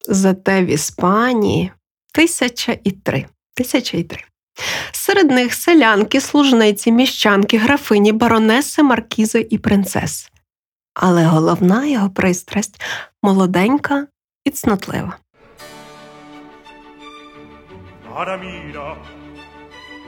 Зате 0.09 0.65
в 0.65 0.67
Іспанії 0.67 1.73
1003. 2.15 3.17
1003. 3.17 4.25
Серед 4.93 5.31
них 5.31 5.55
селянки, 5.55 6.21
служниці, 6.21 6.93
міщанки, 6.93 7.59
графині, 7.59 8.13
баронеси, 8.13 8.83
маркізи 8.83 9.47
і 9.51 9.59
принцеси. 9.59 10.29
Але 10.95 11.25
головна 11.25 11.87
його 11.87 12.11
пристрасть 12.11 12.81
молоденька 13.23 14.07
і 14.45 14.51
цнотлива. 14.51 15.17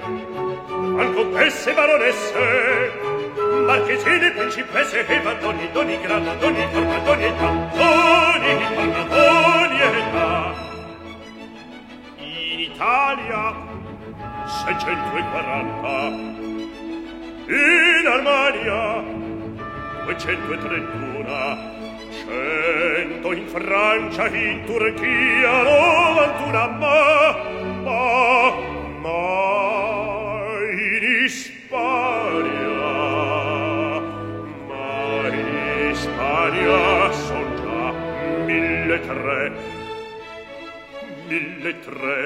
anche 0.96 1.14
contesse 1.14 1.74
baronesse, 1.74 3.19
marchesine, 3.66 4.32
principesse 4.32 5.06
e 5.06 5.20
vadoni, 5.22 5.70
doni 5.72 6.00
grado, 6.02 6.34
doni 6.40 6.68
forma, 6.72 6.98
doni 7.00 7.24
età, 7.24 7.50
doni 7.76 8.64
forma, 8.76 9.04
doni 9.04 9.80
età. 9.82 10.54
In 12.18 12.60
Italia, 12.60 13.54
640, 14.66 16.48
in 17.48 18.06
Armania, 18.06 19.04
231, 20.06 21.78
100 22.26 23.32
in 23.34 23.48
Francia, 23.48 24.28
in 24.28 24.64
Turchia, 24.66 25.64
91, 25.64 26.70
ma, 26.80 27.36
ma, 27.84 28.54
ma, 29.02 29.20
in 30.72 31.04
Ispania, 31.26 32.79
aria 36.40 37.12
son 37.12 37.48
già 37.60 37.92
mille 38.46 39.00
tre 39.08 39.52
mille 41.28 41.72
tre 41.86 42.18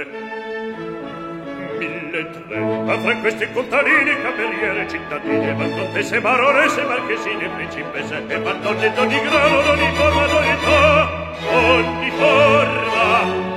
mille 1.80 2.30
tre. 2.32 2.60
Ma 2.60 2.98
fra 3.00 3.16
questi 3.18 3.52
contadini 3.52 4.16
cameriere 4.22 4.88
cittadini 4.88 5.50
e 5.50 5.56
contesse 5.56 6.22
baronesse 6.22 6.84
marchesine 6.84 7.50
principesse 7.56 8.24
e 8.28 8.38
bandonne 8.38 8.94
d'ogni 8.94 9.20
grado 9.22 9.62
d'ogni 9.62 9.92
forma 9.96 10.26
d'ogni 10.28 10.50
età 10.50 11.34
ogni 11.52 12.12
forma. 12.12 13.53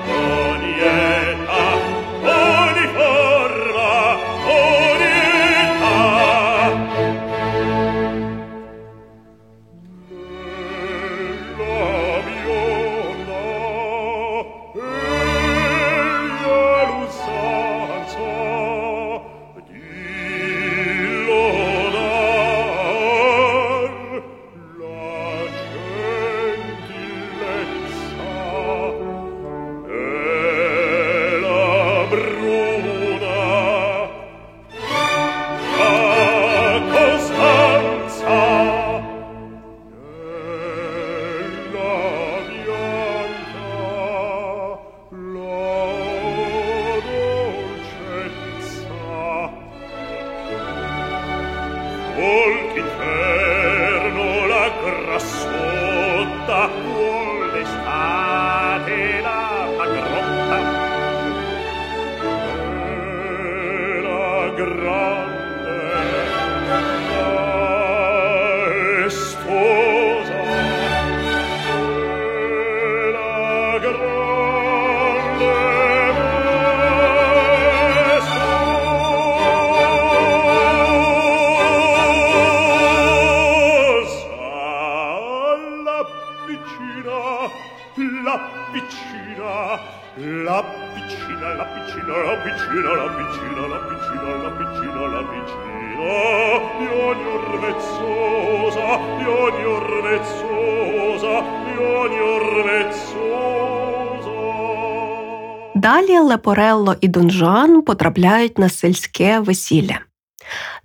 Далі 106.57 106.99
і 107.01 107.09
Дон 107.09 107.31
Жуан 107.31 107.83
потрапляють 107.83 108.59
на 108.59 108.69
сільське 108.69 109.40
весілля, 109.40 110.01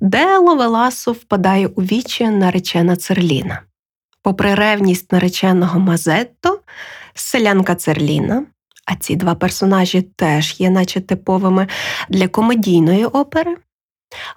де 0.02 0.38
Ловеласу 0.38 1.12
впадає 1.12 1.68
у 1.68 1.82
вічі 1.82 2.28
наречена 2.28 2.96
Церліна. 2.96 3.62
Попри 4.24 4.56
ревність 4.56 5.12
нареченого 5.12 5.80
Мазетто, 5.80 6.60
селянка 7.14 7.76
Церліна, 7.76 8.46
а 8.86 8.96
ці 8.96 9.16
два 9.16 9.36
персонажі 9.36 10.02
теж 10.02 10.60
є, 10.60 10.70
наче 10.70 11.02
типовими 11.02 11.68
для 12.10 12.28
комедійної 12.28 13.06
опери, 13.06 13.58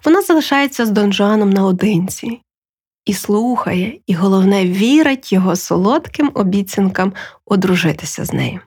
вона 0.05 0.23
залишається 0.23 0.87
з 0.87 0.90
Дон 0.90 1.12
Жуаном 1.12 1.51
наодинці 1.51 2.40
і 3.07 3.14
слухає, 3.14 3.99
і 4.07 4.14
головне 4.14 4.64
вірить 4.64 5.33
його 5.33 5.57
солодким 5.57 6.31
обіцянкам 6.35 7.12
одружитися 7.44 8.25
з 8.25 8.33
нею. 8.33 8.61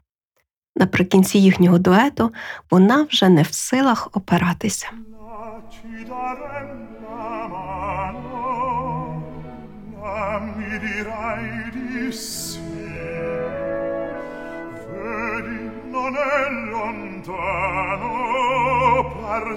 Наприкінці 0.79 1.39
їхнього 1.39 1.77
дуету 1.77 2.31
вона 2.71 3.07
вже 3.09 3.29
не 3.29 3.41
в 3.41 3.53
силах 3.53 4.09
опиратися. 4.13 4.87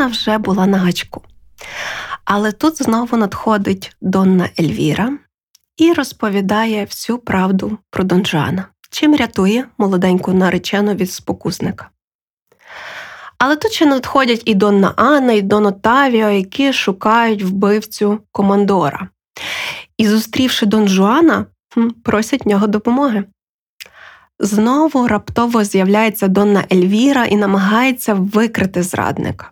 Серліна 0.00 0.06
вже 0.06 0.38
була 0.38 0.66
на 0.66 0.78
гачку. 0.78 1.22
Але 2.24 2.52
тут 2.52 2.82
знову 2.82 3.16
надходить 3.16 3.96
Донна 4.00 4.48
Ельвіра 4.58 5.18
і 5.76 5.92
розповідає 5.92 6.84
всю 6.84 7.18
правду 7.18 7.78
про 7.90 8.04
Дон 8.04 8.26
Жуана, 8.26 8.64
чим 8.90 9.16
рятує 9.16 9.66
молоденьку 9.78 10.32
наречену 10.32 10.94
від 10.94 11.12
спокусника. 11.12 11.90
Але 13.38 13.56
тут 13.56 13.72
ще 13.72 13.86
надходять 13.86 14.42
і 14.44 14.54
Донна 14.54 14.92
Анна, 14.96 15.32
і 15.32 15.42
Дон 15.42 15.66
Отавіо, 15.66 16.28
які 16.28 16.72
шукають 16.72 17.42
вбивцю 17.42 18.18
командора. 18.32 19.08
І, 19.98 20.08
зустрівши 20.08 20.66
Дон 20.66 20.88
Жуана, 20.88 21.46
просять 22.04 22.46
нього 22.46 22.66
допомоги. 22.66 23.24
Знову 24.38 25.08
раптово 25.08 25.64
з'являється 25.64 26.28
Донна 26.28 26.64
Ельвіра 26.72 27.24
і 27.24 27.36
намагається 27.36 28.14
викрити 28.14 28.82
зрадника. 28.82 29.50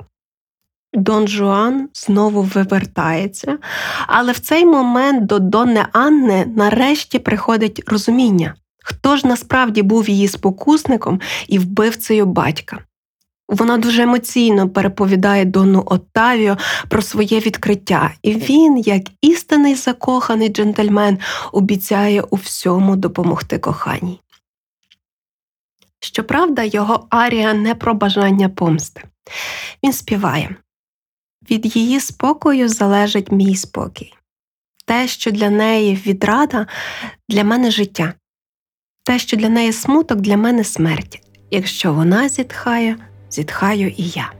Дон 0.92 1.28
Жуан 1.28 1.88
знову 1.94 2.42
вивертається, 2.42 3.58
але 4.06 4.32
в 4.32 4.38
цей 4.38 4.66
момент 4.66 5.26
до 5.26 5.38
Донни 5.38 5.86
Анни 5.92 6.46
нарешті 6.56 7.18
приходить 7.18 7.82
розуміння, 7.86 8.54
хто 8.84 9.16
ж 9.16 9.26
насправді 9.26 9.82
був 9.82 10.08
її 10.08 10.28
спокусником 10.28 11.20
і 11.48 11.58
вбивцею 11.58 12.26
батька. 12.26 12.78
Вона 13.48 13.78
дуже 13.78 14.02
емоційно 14.02 14.68
переповідає 14.68 15.44
Донну 15.44 15.82
Оттавіо 15.86 16.56
про 16.88 17.02
своє 17.02 17.40
відкриття, 17.40 18.12
і 18.22 18.34
він, 18.34 18.78
як 18.78 19.02
істинний 19.20 19.74
закоханий 19.74 20.48
джентльмен, 20.48 21.18
обіцяє 21.52 22.22
у 22.22 22.36
всьому 22.36 22.96
допомогти 22.96 23.58
коханій. 23.58 24.20
Щоправда, 26.00 26.62
його 26.62 27.06
арія 27.10 27.54
не 27.54 27.74
про 27.74 27.94
бажання 27.94 28.48
помсти. 28.48 29.02
Він 29.84 29.92
співає 29.92 30.56
від 31.50 31.76
її 31.76 32.00
спокою 32.00 32.68
залежить 32.68 33.32
мій 33.32 33.56
спокій. 33.56 34.14
Те, 34.86 35.08
що 35.08 35.30
для 35.30 35.50
неї 35.50 36.02
відрада, 36.06 36.66
для 37.28 37.44
мене 37.44 37.70
життя, 37.70 38.14
те, 39.04 39.18
що 39.18 39.36
для 39.36 39.48
неї 39.48 39.72
смуток, 39.72 40.20
для 40.20 40.36
мене 40.36 40.64
смерть. 40.64 41.22
Якщо 41.50 41.92
вона 41.92 42.28
зітхає, 42.28 42.96
зітхаю 43.30 43.88
і 43.88 44.08
я. 44.08 44.37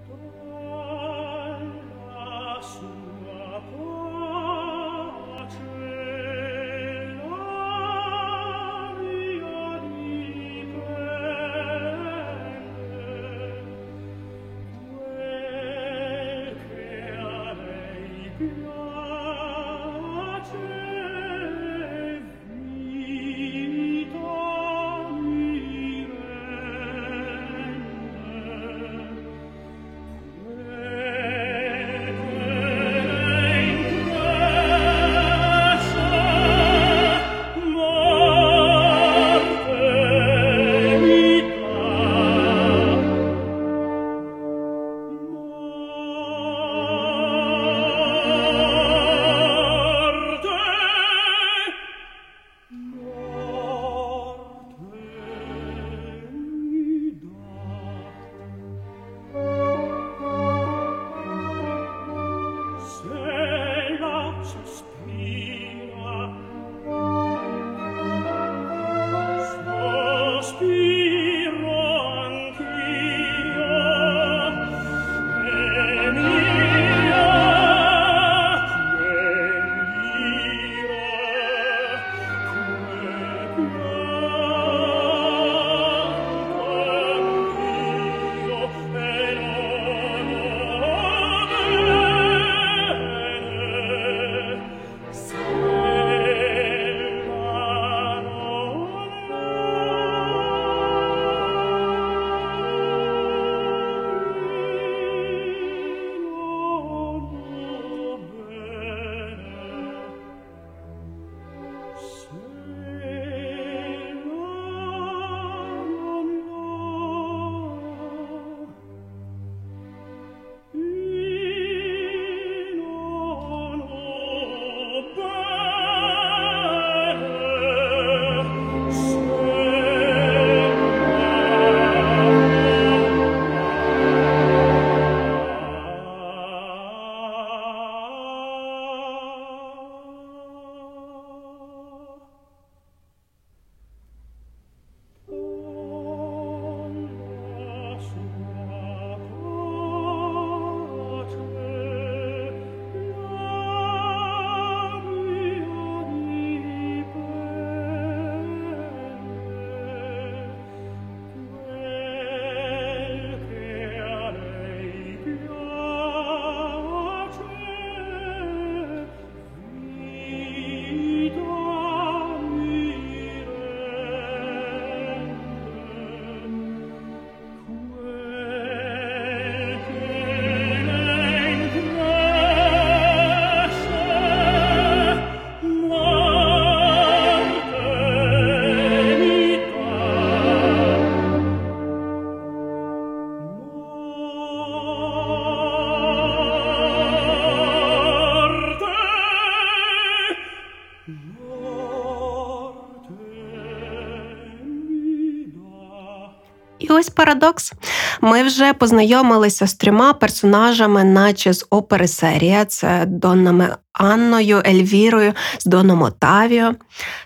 Парадокс. 207.39 207.73
Ми 208.21 208.43
вже 208.43 208.73
познайомилися 208.73 209.67
з 209.67 209.75
трьома 209.75 210.13
персонажами, 210.13 211.05
наче 211.05 211.53
з 211.53 211.67
опери 211.71 212.09
серія: 212.09 212.65
це 212.65 213.05
Доннами 213.07 213.77
Анною, 213.93 214.63
Ельвірою, 214.67 215.33
з 215.59 215.65
Доном 215.65 216.03
Отавіо, 216.03 216.75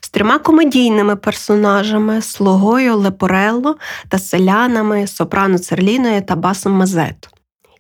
з 0.00 0.10
трьома 0.10 0.38
комедійними 0.38 1.16
персонажами 1.16 2.22
слугою 2.22 2.96
Лепорелло 2.96 3.76
та 4.08 4.18
селянами 4.18 5.06
Сопрано 5.06 5.58
Церліною 5.58 6.22
та 6.22 6.36
Басом 6.36 6.72
Мазето. 6.72 7.28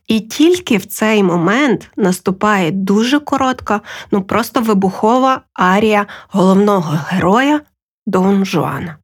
І 0.08 0.20
тільки 0.20 0.76
в 0.76 0.86
цей 0.86 1.22
момент 1.22 1.90
наступає 1.96 2.70
дуже 2.70 3.18
коротка, 3.18 3.80
ну 4.10 4.22
просто 4.22 4.60
вибухова 4.60 5.40
арія 5.54 6.06
головного 6.28 6.98
героя 7.08 7.60
Дон 8.06 8.44
Жуана. 8.44 9.01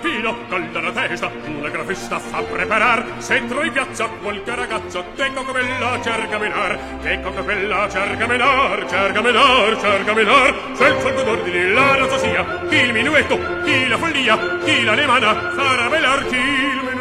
Filo, 0.00 0.36
colla 0.48 0.80
la 0.80 0.92
testa, 0.92 1.30
una 1.46 1.68
gran 1.68 1.86
festa 1.86 2.18
fa 2.18 2.42
preparar. 2.42 3.04
Se 3.18 3.36
in 3.36 3.70
piazza 3.72 4.08
qualche 4.20 4.54
ragazzo, 4.54 5.04
che 5.14 5.30
bella 5.52 6.00
cerca 6.02 6.38
menar, 6.38 6.78
che 7.02 7.18
bella 7.44 7.88
cerca 7.88 8.26
menar, 8.26 8.86
cerca 8.88 9.20
menar, 9.22 9.80
cerca 9.80 10.12
menar. 10.12 10.54
Senza 10.72 11.08
alcun 11.08 11.28
ordine 11.28 11.68
la 11.68 11.96
razza 11.96 12.18
sia, 12.18 12.44
chi 12.68 12.76
il 12.76 12.92
minuetto, 12.92 13.38
chi 13.64 13.86
la 13.88 13.98
follia, 13.98 14.58
chi 14.64 14.84
la 14.84 14.94
lemana, 14.94 15.52
farà 15.54 15.88
velar, 15.88 16.26
chi 16.26 16.36
il 16.36 16.93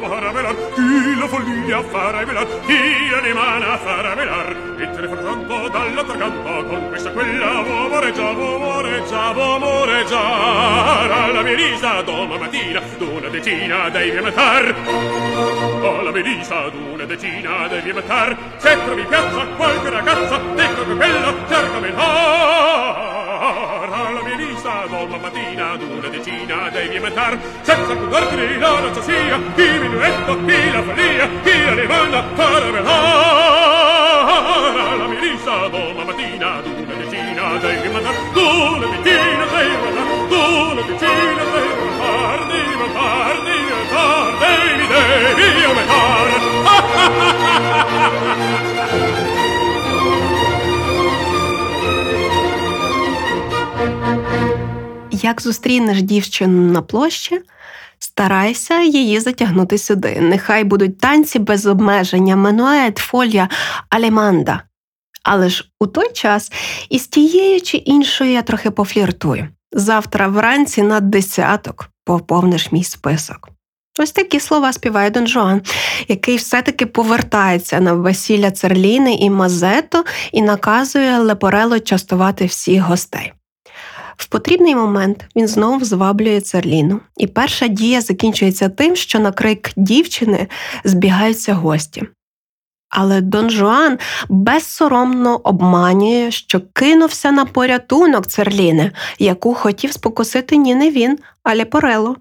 farà 0.00 0.30
velar, 0.32 0.54
chi 0.74 1.18
la 1.18 1.28
follia 1.28 1.82
farà 1.82 2.24
velar, 2.24 2.46
chi 2.66 3.08
la 3.10 3.20
lemana 3.20 3.76
farà 3.78 4.14
velar. 4.14 4.56
Mentre 4.76 5.08
frattanto 5.08 5.68
dall'altro 5.68 6.16
canto, 6.16 6.64
con 6.66 6.88
questa 6.88 7.10
quella 7.10 7.60
uomoreggia, 7.60 8.30
uomoreggia, 8.30 9.30
uomoreggiare. 9.30 11.12
Alla 11.12 11.42
Melisa 11.42 12.02
domattina, 12.02 12.80
d'una 12.98 13.28
decina 13.28 13.88
devi 13.90 14.20
matar. 14.20 14.74
Alla 15.82 16.10
Melisa 16.10 16.68
d'una 16.70 17.04
decina 17.04 17.66
devi 17.68 17.92
matar. 17.92 18.36
Se 18.56 18.78
trovi 18.84 19.02
piazza 19.04 19.44
qualche 19.56 19.90
ragazza, 19.90 20.40
ecco 20.56 20.86
che 20.86 20.94
bella, 20.94 21.34
cerca 21.48 21.78
menar. 21.78 23.08
Alla 23.92 24.22
Melisa 24.22 24.86
domattina, 24.88 25.76
d'una 25.76 26.08
decina 26.08 26.68
devi 26.70 26.98
matar. 26.98 27.38
Senza 27.62 27.94
guardare 27.94 28.58
la 28.58 28.80
razza 28.80 29.02
sia, 29.02 29.38
chi 29.54 29.88
minuetto, 29.90 30.32
chi 30.46 30.70
la 30.72 30.82
follia, 30.82 31.28
chi 31.42 31.64
la 31.64 31.74
rimanda, 31.74 32.22
para 32.36 32.70
velar. 32.70 32.90
Alla 34.92 35.06
Melisa 35.08 35.68
domattina, 35.72 36.50
d'una 36.62 36.94
decina 37.00 37.58
devi 37.64 37.88
matar. 37.94 38.14
D'una 38.34 38.86
decina 38.94 39.44
devi 39.54 39.76
matar, 39.82 40.06
d'una 40.30 40.82
decina 40.90 41.44
devi 41.54 41.72
matar, 41.82 42.38
devi 42.50 42.74
matar, 42.82 43.34
devi 43.46 43.72
matar, 43.78 44.26
devi, 44.42 44.84
devi 45.40 45.62
aumentar. 45.68 46.28
Як 55.22 55.40
зустрінеш 55.40 56.02
дівчину 56.02 56.72
на 56.72 56.82
площі, 56.82 57.40
старайся 58.00 58.80
її 58.80 59.20
затягнути 59.20 59.78
сюди. 59.78 60.20
Нехай 60.20 60.64
будуть 60.64 60.98
танці 60.98 61.38
без 61.38 61.66
обмеження, 61.66 62.36
менует, 62.36 62.98
фолія, 62.98 63.48
алеманда. 63.88 64.62
Але 65.22 65.48
ж 65.48 65.70
у 65.80 65.86
той 65.86 66.12
час 66.12 66.52
із 66.90 67.06
тією 67.06 67.60
чи 67.60 67.76
іншою 67.76 68.30
я 68.30 68.42
трохи 68.42 68.70
пофліртую. 68.70 69.48
Завтра 69.72 70.28
вранці 70.28 70.82
на 70.82 71.00
десяток 71.00 71.90
поповниш 72.04 72.72
мій 72.72 72.84
список. 72.84 73.48
Ось 73.98 74.12
такі 74.12 74.40
слова 74.40 74.72
співає 74.72 75.10
Дон 75.10 75.26
Жуан, 75.26 75.62
який 76.08 76.36
все-таки 76.36 76.86
повертається 76.86 77.80
на 77.80 77.92
весілля 77.92 78.50
Церліни 78.50 79.14
і 79.14 79.30
Мазето 79.30 80.04
і 80.32 80.42
наказує 80.42 81.18
Лепорело 81.18 81.80
частувати 81.80 82.46
всіх 82.46 82.82
гостей. 82.82 83.32
В 84.20 84.26
потрібний 84.26 84.74
момент 84.74 85.24
він 85.36 85.48
знову 85.48 85.84
зваблює 85.84 86.40
Церліну, 86.40 87.00
і 87.16 87.26
перша 87.26 87.68
дія 87.68 88.00
закінчується 88.00 88.68
тим, 88.68 88.96
що 88.96 89.18
на 89.18 89.32
крик 89.32 89.70
дівчини 89.76 90.46
збігаються 90.84 91.54
гості. 91.54 92.02
Але 92.88 93.20
Дон 93.20 93.50
Жуан 93.50 93.98
безсоромно 94.28 95.40
обманює, 95.44 96.30
що 96.30 96.60
кинувся 96.72 97.32
на 97.32 97.44
порятунок 97.44 98.26
Церліни, 98.26 98.92
яку 99.18 99.54
хотів 99.54 99.92
спокусити 99.92 100.56
ні 100.56 100.74
не 100.74 100.90
він, 100.90 101.18
а 101.42 101.54
Лепорело. 101.54 102.16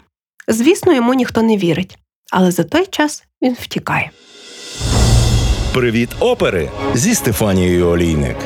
Звісно, 0.47 0.93
йому 0.93 1.13
ніхто 1.13 1.41
не 1.41 1.57
вірить, 1.57 1.97
але 2.31 2.51
за 2.51 2.63
той 2.63 2.85
час 2.85 3.23
він 3.41 3.57
втікає. 3.59 4.11
Привіт 5.73 6.09
опери 6.19 6.69
зі 6.93 7.15
Стефанією 7.15 7.87
Олійник. 7.87 8.37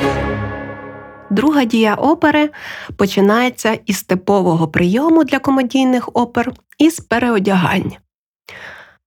Друга 1.33 1.65
дія 1.65 1.95
опери 1.95 2.49
починається 2.97 3.79
із 3.85 4.03
типового 4.03 4.67
прийому 4.67 5.23
для 5.23 5.39
комедійних 5.39 6.09
опер 6.13 6.51
із 6.77 6.99
переодягання. 6.99 7.97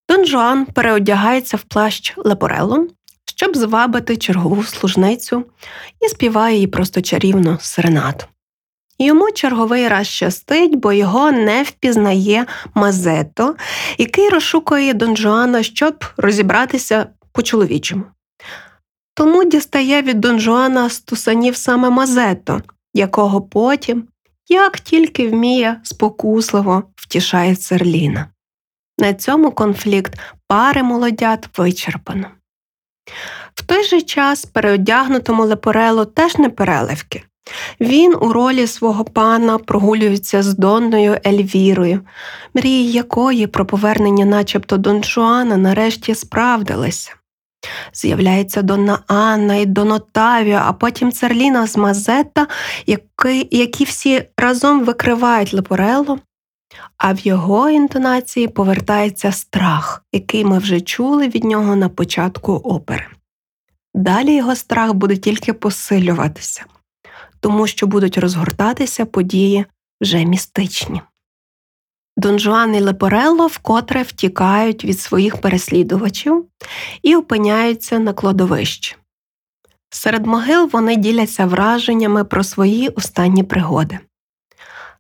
Дон 0.09 0.27
Жуан 0.27 0.66
переодягається 0.66 1.57
в 1.57 1.62
плащ 1.62 2.14
Лепорелло, 2.16 2.87
щоб 3.37 3.57
звабити 3.57 4.16
чергову 4.16 4.64
служницю 4.64 5.45
і 6.01 6.09
співає 6.09 6.59
їй 6.59 6.66
просто 6.66 7.01
чарівно 7.01 7.59
серенату. 7.61 8.27
Йому 8.99 9.31
черговий 9.31 9.89
раз 9.89 10.07
щастить, 10.07 10.74
бо 10.74 10.93
його 10.93 11.33
не 11.33 11.62
впізнає 11.62 12.47
Мазето, 12.74 13.57
який 13.99 14.29
розшукує 14.29 14.95
Дон 14.95 15.16
Жуана, 15.16 15.62
щоб 15.62 16.05
розібратися 16.16 17.07
по-чоловічому. 17.33 18.05
Тому 19.17 19.45
дістає 19.45 20.03
від 20.03 20.21
Дон 20.21 20.41
Жуана 20.41 20.89
стусанів 20.89 21.57
саме 21.57 21.91
Мазето, 21.91 22.62
якого 22.95 23.43
потім, 23.43 24.09
як 24.49 24.81
тільки 24.81 25.29
вміє, 25.29 25.81
спокусливо 25.83 26.83
втішає 26.97 27.57
Церліна. 27.57 28.27
На 28.99 29.14
цьому 29.14 29.51
конфлікт 29.51 30.19
пари 30.49 30.83
молодят 30.83 31.59
вичерпано. 31.59 32.27
В 33.55 33.62
той 33.62 33.85
же 33.85 34.03
час 34.03 34.45
переодягнутому 34.45 35.45
Лепорело 35.45 36.05
теж 36.05 36.37
не 36.39 36.49
переливки. 36.49 37.23
Він 37.81 38.14
у 38.21 38.33
ролі 38.33 38.67
свого 38.67 39.05
пана 39.05 39.59
прогулюється 39.59 40.43
з 40.43 40.55
Донною 40.55 41.19
Ельвірою, 41.27 42.01
мрії 42.55 42.93
якої 42.93 43.47
про 43.47 43.67
повернення, 43.67 44.25
начебто 44.25 44.77
Дон 44.77 45.05
Жуана, 45.05 45.57
нарешті 45.57 46.14
справдилися. 46.14 47.14
З'являється 47.93 48.62
Донна 48.62 48.99
Анна 49.07 49.55
і 49.55 49.67
Дон 49.67 49.93
Отавіо, 49.93 50.61
а 50.64 50.73
потім 50.73 51.12
Церліна 51.12 51.67
з 51.67 51.77
Мазетта, 51.77 52.47
які, 52.87 53.49
які 53.51 53.85
всі 53.85 54.23
разом 54.37 54.85
викривають 54.85 55.55
Лепорелло, 55.55 56.19
а 56.97 57.12
в 57.12 57.19
його 57.19 57.71
інтонації 57.71 58.49
повертається 58.49 59.33
страх, 59.33 60.05
який 60.12 60.45
ми 60.45 60.59
вже 60.59 60.81
чули 60.81 61.29
від 61.29 61.45
нього 61.45 61.77
на 61.77 61.89
початку 61.89 62.53
опери. 62.53 63.07
Далі 63.95 64.35
його 64.35 64.57
страх 64.57 64.93
буде 64.93 65.17
тільки 65.17 65.53
посилюватися, 65.53 66.64
тому 67.41 67.67
що 67.67 67.87
будуть 67.87 68.19
розгортатися 68.19 69.07
події 69.07 69.64
вже 70.01 70.25
містичні. 70.25 71.01
Дон 72.17 72.39
Жуан 72.39 72.75
і 72.75 72.81
Лепорелло 72.81 73.47
вкотре 73.47 74.03
втікають 74.03 74.85
від 74.85 75.01
своїх 75.01 75.41
переслідувачів 75.41 76.47
і 77.03 77.17
опиняються 77.17 77.99
на 77.99 78.12
кладовищі. 78.12 78.97
Серед 79.91 80.27
могил 80.27 80.71
вони 80.73 80.97
діляться 80.97 81.47
враженнями 81.47 82.25
про 82.25 82.45
свої 82.45 82.89
останні 82.89 83.43
пригоди. 83.43 83.99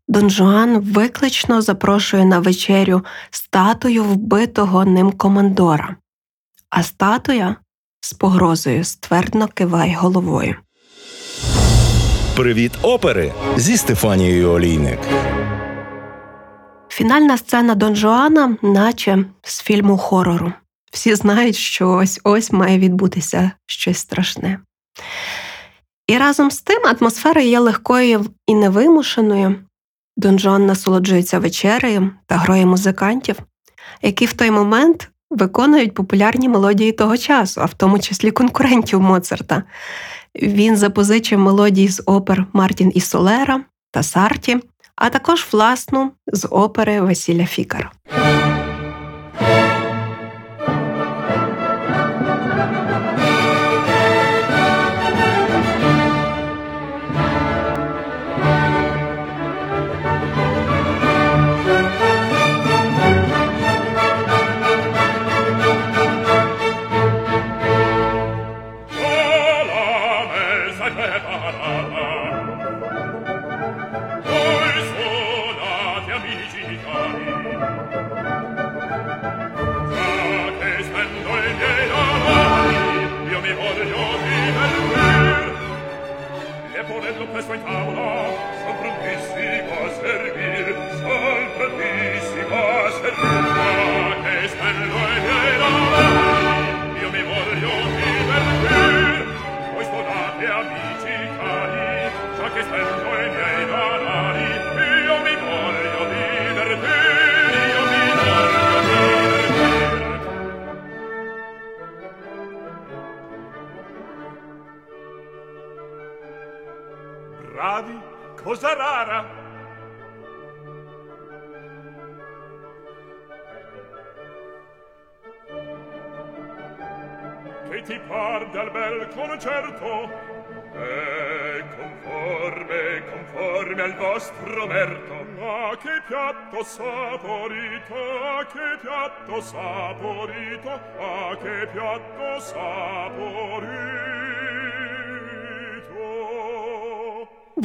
Дон 0.08 0.30
Жуан 0.30 0.80
виклично 0.80 1.62
запрошує 1.62 2.24
на 2.24 2.38
вечерю 2.38 3.04
статую 3.30 4.04
вбитого 4.04 4.84
ним 4.84 5.12
командора, 5.12 5.96
а 6.70 6.82
статуя 6.82 7.56
з 8.00 8.12
погрозою 8.12 8.84
ствердно 8.84 9.48
киває 9.48 9.94
головою. 9.94 10.56
Привіт 12.36 12.72
опери 12.82 13.32
зі 13.56 13.76
Стефанією 13.76 14.50
Олійник. 14.50 14.98
Фінальна 16.96 17.36
сцена 17.38 17.74
Дон 17.74 17.96
Жуана, 17.96 18.56
наче 18.62 19.24
з 19.42 19.60
фільму 19.62 19.98
хорору. 19.98 20.52
Всі 20.92 21.14
знають, 21.14 21.56
що 21.56 21.90
ось 21.90 22.20
ось 22.24 22.52
має 22.52 22.78
відбутися 22.78 23.50
щось 23.66 23.98
страшне. 23.98 24.58
І 26.06 26.18
разом 26.18 26.50
з 26.50 26.60
тим 26.62 26.82
атмосфера 26.86 27.42
є 27.42 27.58
легкою 27.58 28.26
і 28.46 28.54
невимушеною. 28.54 29.54
Дон 30.16 30.38
Жуан 30.38 30.66
насолоджується 30.66 31.38
вечерею 31.38 32.10
та 32.26 32.36
грою 32.36 32.66
музикантів, 32.66 33.36
які 34.02 34.26
в 34.26 34.32
той 34.32 34.50
момент 34.50 35.10
виконують 35.30 35.94
популярні 35.94 36.48
мелодії 36.48 36.92
того 36.92 37.16
часу, 37.16 37.60
а 37.60 37.64
в 37.64 37.74
тому 37.74 37.98
числі 37.98 38.30
конкурентів 38.30 39.00
Моцарта. 39.00 39.62
Він 40.34 40.76
запозичив 40.76 41.38
мелодії 41.38 41.88
з 41.88 42.02
опер 42.06 42.46
Мартін 42.52 42.92
і 42.94 43.00
Солера 43.00 43.64
та 43.90 44.02
Сарті, 44.02 44.60
а 44.96 45.10
також 45.10 45.48
власну 45.52 46.12
з 46.26 46.48
опери 46.50 47.00
Василя 47.00 47.46
Фікара. 47.46 47.92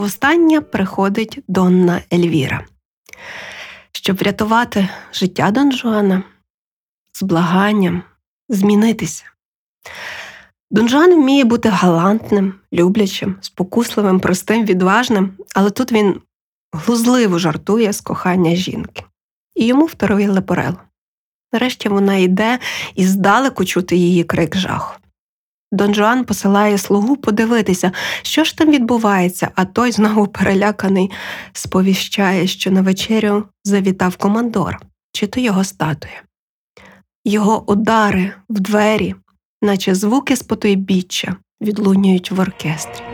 Востаннє 0.01 0.61
приходить 0.61 1.39
Донна 1.47 2.01
Ельвіра, 2.13 2.65
щоб 3.91 4.17
врятувати 4.17 4.89
життя 5.13 5.51
Дон 5.51 5.71
Жуана 5.71 6.23
з 7.13 7.23
благанням 7.23 8.03
змінитися. 8.49 9.23
Дон 10.71 10.89
Жуан 10.89 11.15
вміє 11.15 11.43
бути 11.43 11.69
галантним, 11.69 12.53
люблячим, 12.73 13.35
спокусливим, 13.41 14.19
простим, 14.19 14.65
відважним, 14.65 15.37
але 15.55 15.69
тут 15.69 15.91
він 15.91 16.21
глузливо 16.73 17.39
жартує 17.39 17.93
з 17.93 18.01
кохання 18.01 18.55
жінки. 18.55 19.03
І 19.55 19.65
йому 19.65 19.85
вторує 19.85 20.31
Лепорело. 20.31 20.77
Нарешті 21.53 21.89
вона 21.89 22.15
йде 22.15 22.59
і 22.95 23.05
здалеку 23.05 23.65
чути 23.65 23.95
її 23.95 24.23
крик 24.23 24.57
жаху. 24.57 25.00
Дон 25.71 25.93
Жуан 25.93 26.23
посилає 26.25 26.77
слугу 26.77 27.17
подивитися, 27.17 27.91
що 28.21 28.43
ж 28.43 28.57
там 28.57 28.71
відбувається, 28.71 29.51
а 29.55 29.65
той 29.65 29.91
знову 29.91 30.27
переляканий 30.27 31.11
сповіщає, 31.53 32.47
що 32.47 32.71
на 32.71 32.81
вечерю 32.81 33.43
завітав 33.63 34.17
командор, 34.17 34.77
чи 35.13 35.27
то 35.27 35.39
його 35.39 35.63
статуя. 35.63 36.21
Його 37.25 37.71
удари 37.71 38.33
в 38.49 38.59
двері, 38.59 39.15
наче 39.61 39.95
звуки 39.95 40.35
з 40.35 40.43
відлунюють 41.61 42.31
в 42.31 42.39
оркестрі. 42.39 43.10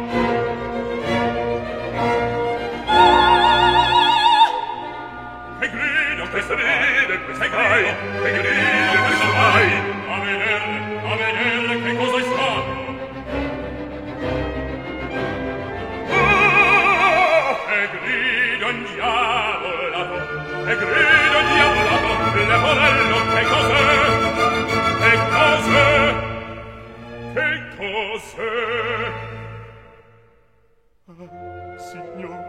Ah, 31.77 31.79
signor, 31.79 32.41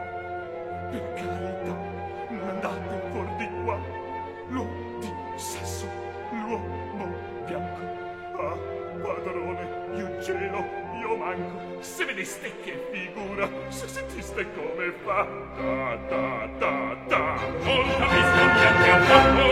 per 0.90 1.12
carità, 1.12 1.76
non 2.30 2.48
andate 2.48 2.96
fuori 3.10 3.36
di 3.36 3.48
qua. 3.62 3.76
L'uomo 4.48 4.98
di 5.00 5.12
sesso, 5.36 5.86
l'uomo 6.30 7.12
bianco. 7.44 7.82
Ah, 8.38 8.56
padrone, 9.02 9.64
io 9.96 10.18
gelo, 10.20 10.64
io 10.98 11.16
manco. 11.16 11.82
Se 11.82 12.06
vedeste 12.06 12.50
che 12.62 12.88
figura, 12.90 13.46
se 13.68 13.86
sentiste 13.86 14.46
come 14.54 14.94
fa. 15.04 15.26
Da, 15.58 15.98
da, 16.08 16.48
da, 16.58 16.96
da. 17.06 17.36
Non 17.64 17.86
capisco 17.98 18.44
niente 18.56 18.90
affatto. 18.90 19.44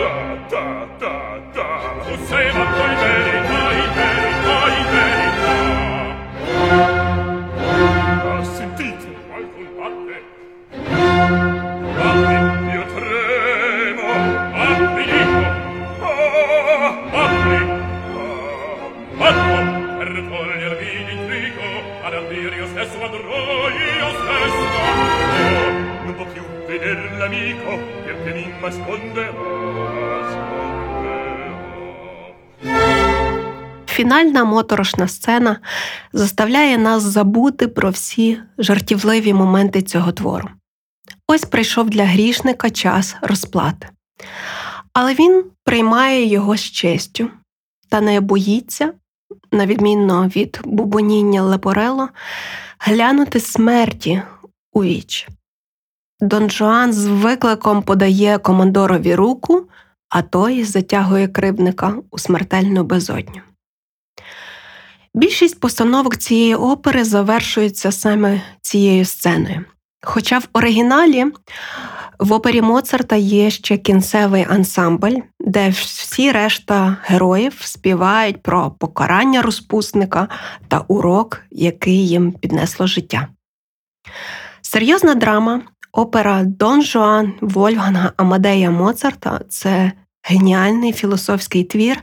Da, 0.48 0.48
da, 0.48 0.86
da, 0.96 1.38
da. 1.52 1.68
Tu 2.02 2.16
sei 2.24 2.50
matto 2.50 2.80
in 2.80 2.96
verità, 2.96 3.72
in 3.72 3.92
verità, 3.92 4.56
in 4.78 4.86
verità. 4.90 5.54
Ah, 8.28 8.42
sentite, 8.44 9.05
l'amico, 27.26 27.72
perché 28.04 28.30
mi 28.36 28.44
nasconderò. 28.62 29.56
Фінальна 33.86 34.44
моторошна 34.44 35.08
сцена 35.08 35.56
заставляє 36.12 36.78
нас 36.78 37.02
забути 37.02 37.68
про 37.68 37.90
всі 37.90 38.40
жартівливі 38.58 39.32
моменти 39.32 39.82
цього 39.82 40.12
твору. 40.12 40.48
Ось 41.28 41.44
прийшов 41.44 41.90
для 41.90 42.04
грішника 42.04 42.70
час 42.70 43.16
розплати. 43.22 43.88
Але 44.92 45.14
він 45.14 45.44
приймає 45.64 46.26
його 46.26 46.56
з 46.56 46.60
честю 46.60 47.30
та 47.88 48.00
не 48.00 48.20
боїться, 48.20 48.92
на 49.52 49.66
відмінно 49.66 50.26
від 50.26 50.60
бубоніння 50.64 51.42
Лепорело, 51.42 52.08
глянути 52.78 53.40
смерті 53.40 54.22
у 54.72 54.82
віч. 54.84 55.28
Дон 56.20 56.50
Жуан 56.50 56.92
з 56.92 57.06
викликом 57.06 57.82
подає 57.82 58.38
командорові 58.38 59.14
руку, 59.14 59.68
а 60.08 60.22
той 60.22 60.64
затягує 60.64 61.28
кривдника 61.28 61.94
у 62.10 62.18
смертельну 62.18 62.84
безодню. 62.84 63.40
Більшість 65.14 65.60
постановок 65.60 66.16
цієї 66.16 66.54
опери 66.54 67.04
завершується 67.04 67.92
саме 67.92 68.40
цією 68.60 69.04
сценою. 69.04 69.64
Хоча 70.02 70.38
в 70.38 70.48
оригіналі 70.52 71.26
в 72.18 72.32
опері 72.32 72.62
Моцарта 72.62 73.16
є 73.16 73.50
ще 73.50 73.78
кінцевий 73.78 74.46
ансамбль, 74.50 75.16
де 75.40 75.68
всі 75.68 76.32
решта 76.32 76.96
героїв 77.02 77.60
співають 77.60 78.42
про 78.42 78.70
покарання 78.70 79.42
розпусника 79.42 80.28
та 80.68 80.84
урок, 80.88 81.42
який 81.50 82.08
їм 82.08 82.32
піднесло 82.32 82.86
життя. 82.86 83.28
Серйозна 84.62 85.14
драма, 85.14 85.62
опера 85.96 86.44
Дон 86.44 86.82
Жуан 86.82 87.34
Вольфганга 87.40 88.12
Амадея 88.16 88.70
Моцарта 88.70 89.40
це 89.48 89.92
геніальний 90.22 90.92
філософський 90.92 91.64
твір, 91.64 92.02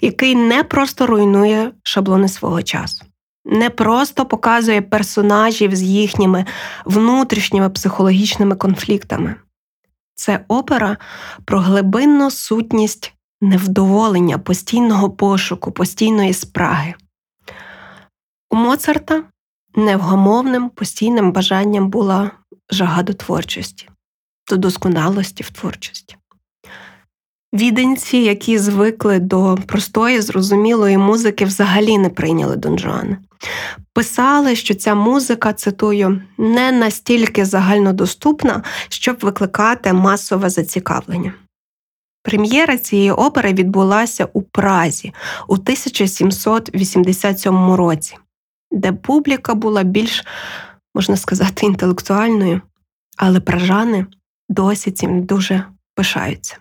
який 0.00 0.34
не 0.34 0.64
просто 0.64 1.06
руйнує 1.06 1.72
шаблони 1.82 2.28
свого 2.28 2.62
часу, 2.62 3.04
не 3.44 3.70
просто 3.70 4.26
показує 4.26 4.82
персонажів 4.82 5.76
з 5.76 5.82
їхніми 5.82 6.44
внутрішніми 6.84 7.70
психологічними 7.70 8.56
конфліктами, 8.56 9.34
Це 10.14 10.44
опера 10.48 10.96
про 11.44 11.60
глибинну 11.60 12.30
сутність 12.30 13.12
невдоволення, 13.40 14.38
постійного 14.38 15.10
пошуку, 15.10 15.72
постійної 15.72 16.32
спраги. 16.32 16.94
У 18.50 18.56
Моцарта 18.56 19.22
невгамовним 19.76 20.68
постійним 20.68 21.32
бажанням 21.32 21.90
була 21.90 22.30
жага 22.70 23.02
до 23.02 23.12
творчості, 23.12 23.88
до 24.48 24.56
досконалості 24.56 25.42
в 25.42 25.50
творчості. 25.50 26.16
Віденці, 27.54 28.16
які 28.16 28.58
звикли 28.58 29.18
до 29.18 29.58
простої, 29.66 30.20
зрозумілої 30.20 30.98
музики, 30.98 31.44
взагалі 31.44 31.98
не 31.98 32.08
прийняли 32.08 32.56
Дон 32.56 32.78
Жуана. 32.78 33.16
Писали, 33.92 34.56
що 34.56 34.74
ця 34.74 34.94
музика, 34.94 35.52
цитую, 35.52 36.22
не 36.38 36.72
настільки 36.72 37.44
загальнодоступна, 37.44 38.62
щоб 38.88 39.16
викликати 39.20 39.92
масове 39.92 40.50
зацікавлення. 40.50 41.32
Прем'єра 42.22 42.78
цієї 42.78 43.10
опери 43.10 43.52
відбулася 43.52 44.28
у 44.32 44.42
Празі 44.42 45.12
у 45.48 45.52
1787 45.52 47.72
році, 47.72 48.16
де 48.70 48.92
публіка 48.92 49.54
була 49.54 49.82
більш, 49.82 50.24
можна 50.94 51.16
сказати, 51.16 51.66
інтелектуальною, 51.66 52.60
але 53.16 53.40
пражани 53.40 54.06
досі 54.48 54.90
цим 54.90 55.24
дуже 55.24 55.64
пишаються. 55.94 56.58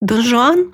Дон 0.00 0.22
Жуан 0.22 0.72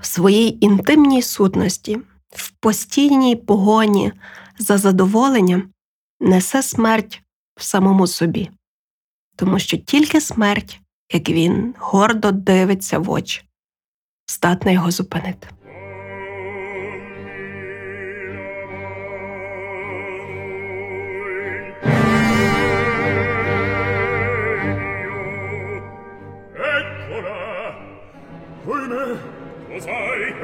в 0.00 0.06
своїй 0.06 0.64
інтимній 0.64 1.22
сутності, 1.22 1.98
в 2.30 2.50
постійній 2.50 3.36
погоні 3.36 4.12
за 4.58 4.78
задоволенням 4.78 5.72
несе 6.20 6.62
смерть 6.62 7.22
в 7.56 7.62
самому 7.62 8.06
собі, 8.06 8.50
тому 9.36 9.58
що 9.58 9.76
тільки 9.76 10.20
смерть, 10.20 10.80
як 11.12 11.28
він 11.28 11.74
гордо 11.78 12.32
дивиться 12.32 12.98
в 12.98 13.10
очі, 13.10 13.42
здатна 14.28 14.70
його 14.70 14.90
зупинити. 14.90 15.48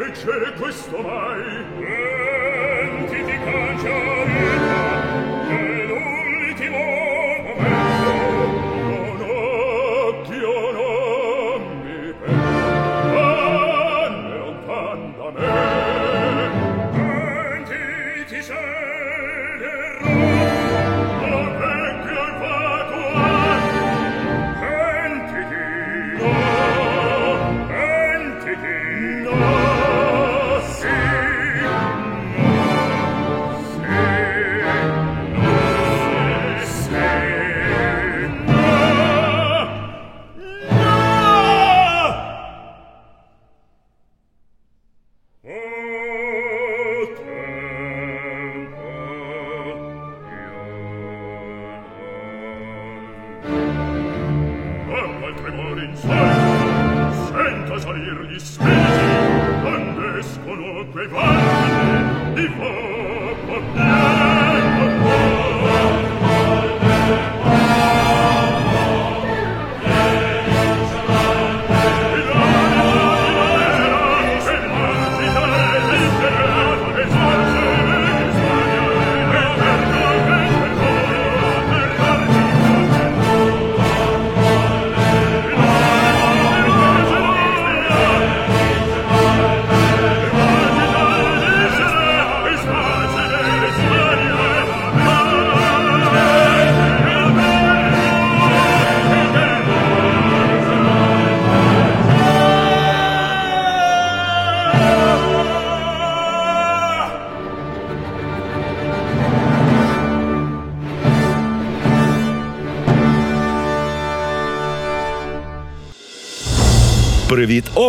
e 0.06 0.10
c'è 0.10 0.52
questo 0.58 0.98
mai? 0.98 1.64
Venti 1.78 3.24
di 3.24 3.38
canciari 3.44 4.33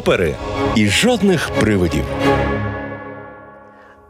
опери 0.05 0.35
і 0.75 0.87
жодних 0.87 1.49
привидів. 1.59 2.03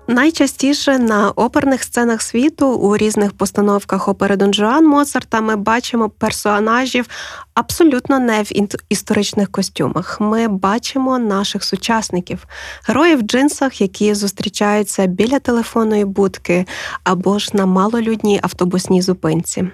Найчастіше 0.08 1.00
на 1.00 1.32
оперних 1.32 1.84
сценах 1.84 2.22
світу 2.22 2.68
у 2.68 2.98
різних 2.98 3.34
постановках 3.34 4.08
опери 4.08 4.36
Дон 4.36 4.54
Жуан 4.54 4.88
Моцарта 4.88 5.42
ми 5.42 5.56
бачимо 5.56 6.10
персонажів 6.10 7.06
абсолютно 7.54 8.20
не 8.20 8.44
в 8.44 8.52
історичних 8.90 9.52
костюмах. 9.52 10.22
Ми 10.22 10.48
бачимо 10.48 11.20
наших 11.20 11.64
сучасників, 11.64 12.48
героїв 12.88 13.20
в 13.20 13.22
джинсах, 13.22 13.82
які 13.82 14.14
зустрічаються 14.14 15.06
біля 15.06 15.40
телефонної 15.40 16.06
будки 16.06 16.66
або 17.04 17.40
ж 17.40 17.50
на 17.54 17.66
малолюдній 17.66 18.40
автобусній 18.44 19.02
зупинці. 19.02 19.68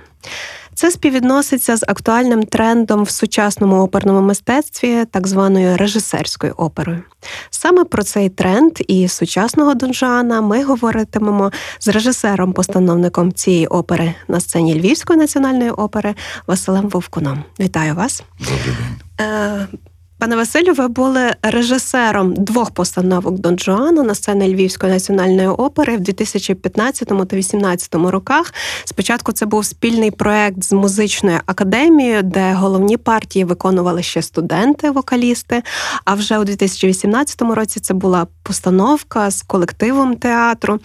Це 0.76 0.92
співвідноситься 0.92 1.78
з 1.78 1.84
актуальним 1.84 2.44
трендом 2.44 3.04
в 3.04 3.10
сучасному 3.10 3.82
оперному 3.84 4.22
мистецтві, 4.22 5.06
так 5.12 5.28
званою 5.28 5.78
режисерською 5.78 6.54
оперою. 6.58 7.04
Саме 7.50 7.84
про 7.84 8.04
цей 8.04 8.30
тренд 8.30 8.72
і 8.88 9.08
сучасного 9.08 9.74
донжана 9.74 10.42
ми 10.42 10.64
говоритимемо 10.64 11.52
з 11.80 11.88
режисером-постановником 11.88 13.32
цієї 13.32 13.68
опери 13.68 14.14
на 14.28 14.40
сцені 14.40 14.80
Львівської 14.80 15.20
національної 15.20 15.70
опери 15.70 16.16
Василем 16.48 16.90
Вовкуном. 16.90 17.44
Вітаю 17.60 17.96
вас. 17.96 18.24
Добрий 18.40 18.76
день. 19.18 19.82
Пане 20.22 20.36
Василю, 20.36 20.74
ви 20.74 20.88
були 20.88 21.34
режисером 21.42 22.34
двох 22.34 22.72
постановок 22.72 23.40
Дон 23.40 23.60
Жуана 23.60 24.04
на 24.04 24.16
сцені 24.16 24.54
Львівської 24.54 24.94
національної 24.94 25.48
опери 25.48 25.98
в 25.98 26.00
2015 26.00 27.08
та 27.08 27.16
2018 27.16 27.96
роках. 27.96 28.54
Спочатку 28.86 29.32
це 29.32 29.46
був 29.46 29.66
спільний 29.66 30.12
проект 30.12 30.64
з 30.64 30.74
музичною 30.74 31.40
академією, 31.46 32.22
де 32.24 32.54
головні 32.54 32.98
партії 32.98 33.46
виконували 33.46 34.04
ще 34.04 34.22
студенти-вокалісти. 34.22 35.64
А 36.06 36.14
вже 36.14 36.40
у 36.40 36.44
2018 36.44 37.42
році 37.42 37.80
це 37.80 37.94
була 37.94 38.28
постановка 38.44 39.32
з 39.32 39.42
колективом 39.42 40.16
театру. 40.16 40.80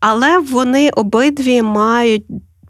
Але 0.00 0.38
вони 0.38 0.90
обидві 0.90 1.62
мають 1.62 2.24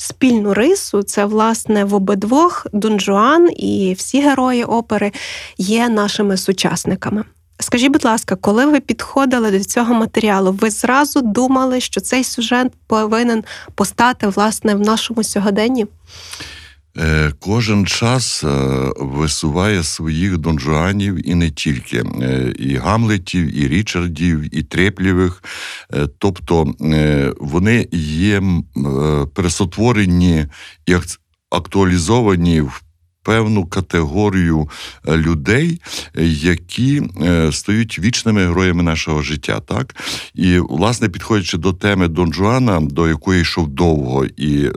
спільну 0.05 0.55
рису. 0.55 1.03
Це, 1.03 1.25
власне, 1.25 1.85
в 1.85 1.95
обидвох 1.95 2.67
Дон 2.73 3.01
Жуан 3.01 3.51
і 3.57 3.95
всі 3.99 4.21
герої 4.21 4.65
опери 4.65 5.13
є 5.59 5.89
нашими 5.89 6.37
сучасниками. 6.37 7.25
Скажіть, 7.61 7.93
будь 7.93 8.05
ласка, 8.05 8.37
коли 8.37 8.67
ви 8.67 8.81
підходили 8.81 9.51
до 9.51 9.65
цього 9.65 9.95
матеріалу, 9.95 10.53
ви 10.53 10.71
зразу 10.71 11.23
думали, 11.23 11.81
що 11.81 12.01
цей 12.01 12.25
сюжет 12.25 12.73
повинен 12.87 13.45
постати 13.75 14.29
власне 14.29 14.75
в 14.75 14.81
нашому 14.81 15.25
сьогоденні? 15.25 15.87
Е, 16.99 17.33
Кожен 17.41 17.87
час 17.87 18.45
е, 18.45 18.49
висуває 18.97 19.83
своїх 19.83 20.39
донжуанів 20.39 21.29
і 21.29 21.35
не 21.35 21.51
тільки 21.51 22.05
Е, 22.23 22.55
і 22.59 22.77
Гамлетів, 22.77 23.57
і 23.57 23.69
Річардів, 23.69 24.57
і 24.59 24.63
Треплєвих. 24.63 25.43
Е, 25.95 26.09
Тобто 26.19 26.75
вони 27.41 27.89
є 27.93 28.43
пересотворені 29.35 30.47
і 30.87 30.95
актуалізовані 31.51 32.61
в 32.61 32.83
певну 33.25 33.67
категорію 33.67 34.69
е, 35.09 35.17
людей, 35.17 35.81
які 36.43 37.03
е, 37.23 37.53
стають 37.53 37.99
вічними 37.99 38.47
героями 38.47 38.83
нашого 38.83 39.23
життя. 39.23 39.61
Так 39.61 39.95
і 40.35 40.59
власне 40.59 41.09
підходячи 41.09 41.59
до 41.59 41.73
теми 41.73 42.09
Дон 42.09 42.33
Жуана, 42.33 42.81
до 42.81 43.09
якої 43.09 43.41
йшов 43.41 43.69
довго, 43.69 44.27
і 44.27 44.65
е, 44.65 44.71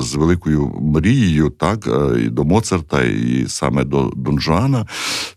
з 0.00 0.14
великою 0.14 0.66
мрією, 0.80 1.50
так 1.50 1.86
е, 1.86 2.20
і 2.20 2.28
до 2.28 2.44
Моцарта, 2.44 3.02
і 3.02 3.44
саме 3.48 3.84
до 3.84 4.12
Дон 4.16 4.40
Жуана, 4.40 4.86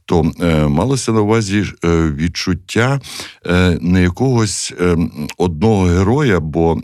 то 0.05 0.31
е, 0.41 0.67
малося 0.67 1.11
на 1.11 1.21
увазі 1.21 1.65
е, 1.85 1.87
відчуття 2.17 2.99
е, 3.47 3.77
не 3.81 4.01
якогось 4.01 4.73
одного 5.37 5.83
героя, 5.83 6.39
бо 6.39 6.77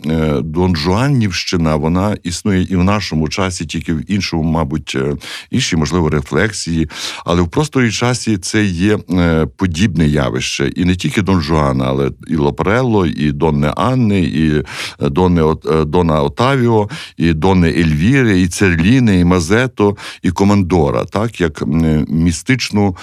донжуанівщина 0.44 1.76
вона 1.76 2.16
існує 2.22 2.66
і 2.70 2.76
в 2.76 2.84
нашому 2.84 3.28
часі, 3.28 3.66
тільки 3.66 3.94
в 3.94 4.10
іншому, 4.10 4.42
мабуть, 4.42 4.96
інші, 5.50 5.76
можливо, 5.76 6.08
рефлексії. 6.08 6.88
Але 7.24 7.42
в 7.42 7.48
просторі 7.48 7.90
часі 7.90 8.38
це 8.38 8.64
є 8.64 8.98
подібне 9.56 10.06
явище. 10.06 10.68
І 10.76 10.84
не 10.84 10.96
тільки 10.96 11.22
Дон 11.22 11.40
Жуана, 11.40 11.84
але 11.88 12.10
і 12.28 12.36
Лепорелло, 12.36 13.06
і 13.06 13.32
Донни 13.32 13.68
Анни, 13.68 14.20
і 14.20 14.62
Донне 15.00 15.54
Дона 15.86 16.22
Отавіо, 16.22 16.88
і 17.16 17.32
Донне 17.32 17.68
Ельвіри, 17.68 18.40
і 18.40 18.48
Церліни, 18.48 19.20
і 19.20 19.24
Мазето, 19.24 19.96
і 20.22 20.30
Командора, 20.30 21.04
так 21.04 21.40
як 21.40 21.62
містичну 22.08 22.96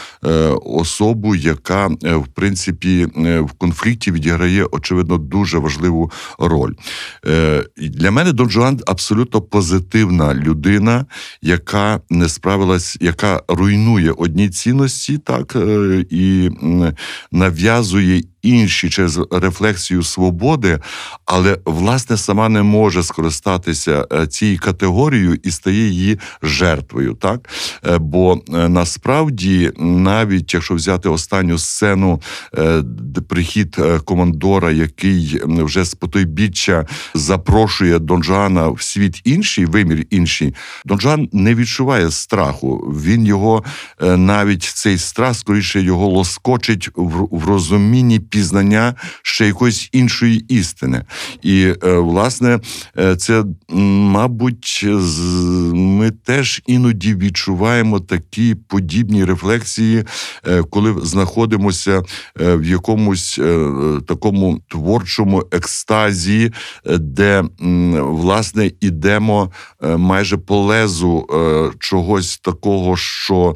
особу, 0.65 1.35
яка 1.35 1.89
е, 2.03 2.15
в 2.15 2.27
принципі 2.27 3.07
е, 3.17 3.39
в 3.39 3.51
конфлікті 3.51 4.11
відіграє 4.11 4.65
очевидно 4.71 5.17
дуже 5.17 5.57
важливу 5.57 6.11
роль. 6.39 6.73
Е, 7.27 7.63
Для 7.77 8.11
мене 8.11 8.31
Дон 8.31 8.49
Жуан 8.49 8.79
абсолютно 8.87 9.41
позитивна 9.41 10.33
людина, 10.33 11.05
яка 11.41 12.01
не 12.09 12.29
справилась, 12.29 12.97
яка 13.01 13.41
руйнує 13.47 14.11
одні 14.11 14.49
цінності, 14.49 15.17
так 15.17 15.55
е, 15.55 16.05
і 16.09 16.49
нав'язує 17.31 18.23
інші 18.41 18.89
через 18.89 19.19
рефлексію 19.31 20.03
свободи, 20.03 20.79
але 21.25 21.57
власне 21.65 22.17
сама 22.17 22.49
не 22.49 22.63
може 22.63 23.03
скористатися 23.03 24.05
е, 24.13 24.27
цією 24.27 24.59
категорією 24.59 25.39
і 25.43 25.51
стає 25.51 25.87
її 25.87 26.19
жертвою. 26.41 27.13
Так 27.13 27.49
Е, 27.85 27.97
бо 27.97 28.41
е, 28.53 28.69
насправді, 28.69 29.71
навіть 29.97 30.53
якщо 30.53 30.73
взяти 30.73 31.09
останню 31.09 31.57
сцену, 31.57 32.21
е, 32.57 32.83
прихід 33.27 33.75
е, 33.79 33.99
командора, 33.99 34.71
який 34.71 35.41
вже 35.45 35.83
з 35.83 35.93
потойбіччя 35.93 36.85
запрошує 37.13 37.99
Дон 37.99 38.23
Жуана 38.23 38.69
в 38.69 38.81
світ 38.81 39.21
інший, 39.23 39.65
вимір 39.65 40.05
інший, 40.09 40.55
Дон 40.85 40.99
Жуан 40.99 41.29
не 41.33 41.55
відчуває 41.55 42.11
страху. 42.11 42.77
Він 42.77 43.25
його 43.25 43.63
е, 44.01 44.17
навіть 44.17 44.63
цей 44.63 44.97
страх, 44.97 45.35
скоріше 45.35 45.81
його 45.81 46.07
лоскочить 46.07 46.89
в, 46.95 47.45
розумінні 47.47 48.19
пізнання 48.19 48.95
ще 49.21 49.47
якоїсь 49.47 49.89
іншої 49.91 50.39
істини. 50.39 51.03
І 51.41 51.73
власне 51.83 52.59
це, 53.17 53.43
мабуть, 53.69 54.85
ми 55.73 56.11
теж 56.11 56.61
іноді 56.67 57.15
відчуваємо 57.15 57.99
такі 57.99 58.55
подібні 58.55 59.25
рефлексії, 59.25 59.86
е, 59.95 60.63
коли 60.69 60.95
знаходимося 61.03 62.03
е, 62.41 62.55
в 62.55 62.65
якомусь 62.65 63.39
е, 63.39 63.69
такому 64.07 64.59
творчому 64.67 65.43
екстазі, 65.51 66.51
де 66.99 67.43
власне 67.99 68.71
ідемо 68.81 69.51
майже 69.81 70.37
по 70.37 70.57
лезу 70.57 71.27
чогось 71.79 72.37
такого, 72.37 72.97
що 72.97 73.55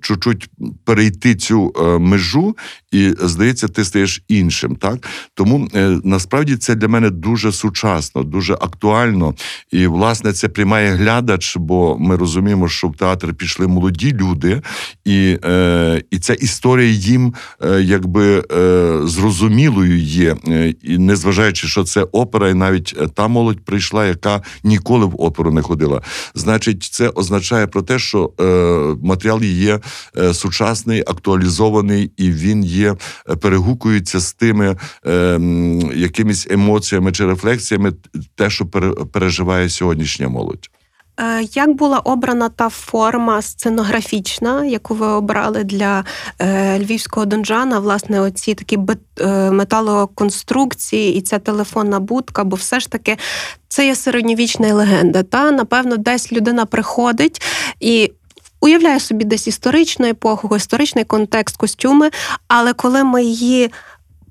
чуть-чуть 0.00 0.50
перейти 0.84 1.34
цю 1.34 1.74
межу, 2.00 2.56
і 2.92 3.14
здається, 3.20 3.68
ти 3.68 3.84
стаєш 3.84 4.22
іншим. 4.28 4.76
Так 4.76 5.08
тому 5.34 5.68
насправді 6.04 6.56
це 6.56 6.74
для 6.74 6.88
мене 6.88 7.10
дуже 7.10 7.52
сучасно, 7.52 8.22
дуже 8.22 8.54
актуально. 8.54 9.34
І 9.70 9.86
власне 9.86 10.32
це 10.32 10.48
приймає 10.48 10.94
глядач, 10.94 11.56
бо 11.56 11.96
ми 11.98 12.16
розуміємо, 12.16 12.68
що 12.68 12.88
в 12.88 12.96
театр 12.96 13.34
пішли 13.34 13.66
молоді 13.66 14.12
люди, 14.12 14.62
і, 15.04 15.38
е, 15.60 16.02
і 16.10 16.18
ця 16.18 16.34
історія 16.34 16.90
їм 16.90 17.34
е, 17.64 17.82
якби 17.82 18.44
е, 18.52 19.00
зрозумілою 19.04 19.98
є, 19.98 20.36
і 20.82 20.98
незважаючи, 20.98 21.66
що 21.66 21.84
це 21.84 22.02
опера, 22.02 22.48
і 22.48 22.54
навіть 22.54 22.96
та 23.14 23.28
молодь 23.28 23.64
прийшла, 23.64 24.06
яка 24.06 24.42
ніколи 24.64 25.06
в 25.06 25.14
оперу 25.18 25.50
не 25.52 25.62
ходила. 25.62 26.02
Значить, 26.34 26.82
це 26.82 27.08
означає 27.08 27.66
про 27.66 27.82
те, 27.82 27.98
що 27.98 28.32
матеріал 29.02 29.42
є 29.42 29.80
сучасний, 30.32 31.00
актуалізований, 31.00 32.10
і 32.16 32.30
він 32.30 32.64
є 32.64 32.96
перегукується 33.40 34.20
з 34.20 34.32
тими 34.32 34.76
якимись 35.94 36.46
емоціями 36.50 37.12
чи 37.12 37.26
рефлексіями, 37.26 37.92
те, 38.34 38.50
що 38.50 38.66
пере- 38.66 39.04
переживає 39.12 39.68
сьогоднішня 39.68 40.28
молодь. 40.28 40.70
Е, 41.20 41.42
Як 41.54 41.74
була 41.74 41.98
обрана 41.98 42.48
та 42.48 42.68
форма 42.68 43.42
сценографічна, 43.42 44.64
яку 44.64 44.94
ви 44.94 45.06
обрали 45.06 45.64
для 45.64 46.04
е, 46.38 46.78
львівського 46.78 47.26
донжана? 47.26 47.78
Власне, 47.78 48.20
оці 48.20 48.54
такі 48.54 48.78
е, 49.20 49.50
металоконструкції 49.50 51.14
і 51.14 51.20
ця 51.20 51.38
телефонна 51.38 52.00
будка, 52.00 52.44
бо 52.44 52.56
все 52.56 52.80
ж 52.80 52.90
таки 52.90 53.16
це 53.68 53.86
є 53.86 53.94
середньовічна 53.94 54.74
легенда. 54.74 55.22
Та 55.22 55.50
напевно, 55.50 55.96
десь 55.96 56.32
людина 56.32 56.66
приходить 56.66 57.42
і. 57.80 58.12
Уявляє 58.62 59.00
собі 59.00 59.24
десь 59.24 59.46
історичну 59.46 60.06
епоху, 60.06 60.56
історичний 60.56 61.04
контекст, 61.04 61.56
костюми, 61.56 62.10
але 62.48 62.72
коли 62.72 63.04
ми 63.04 63.24
її 63.24 63.70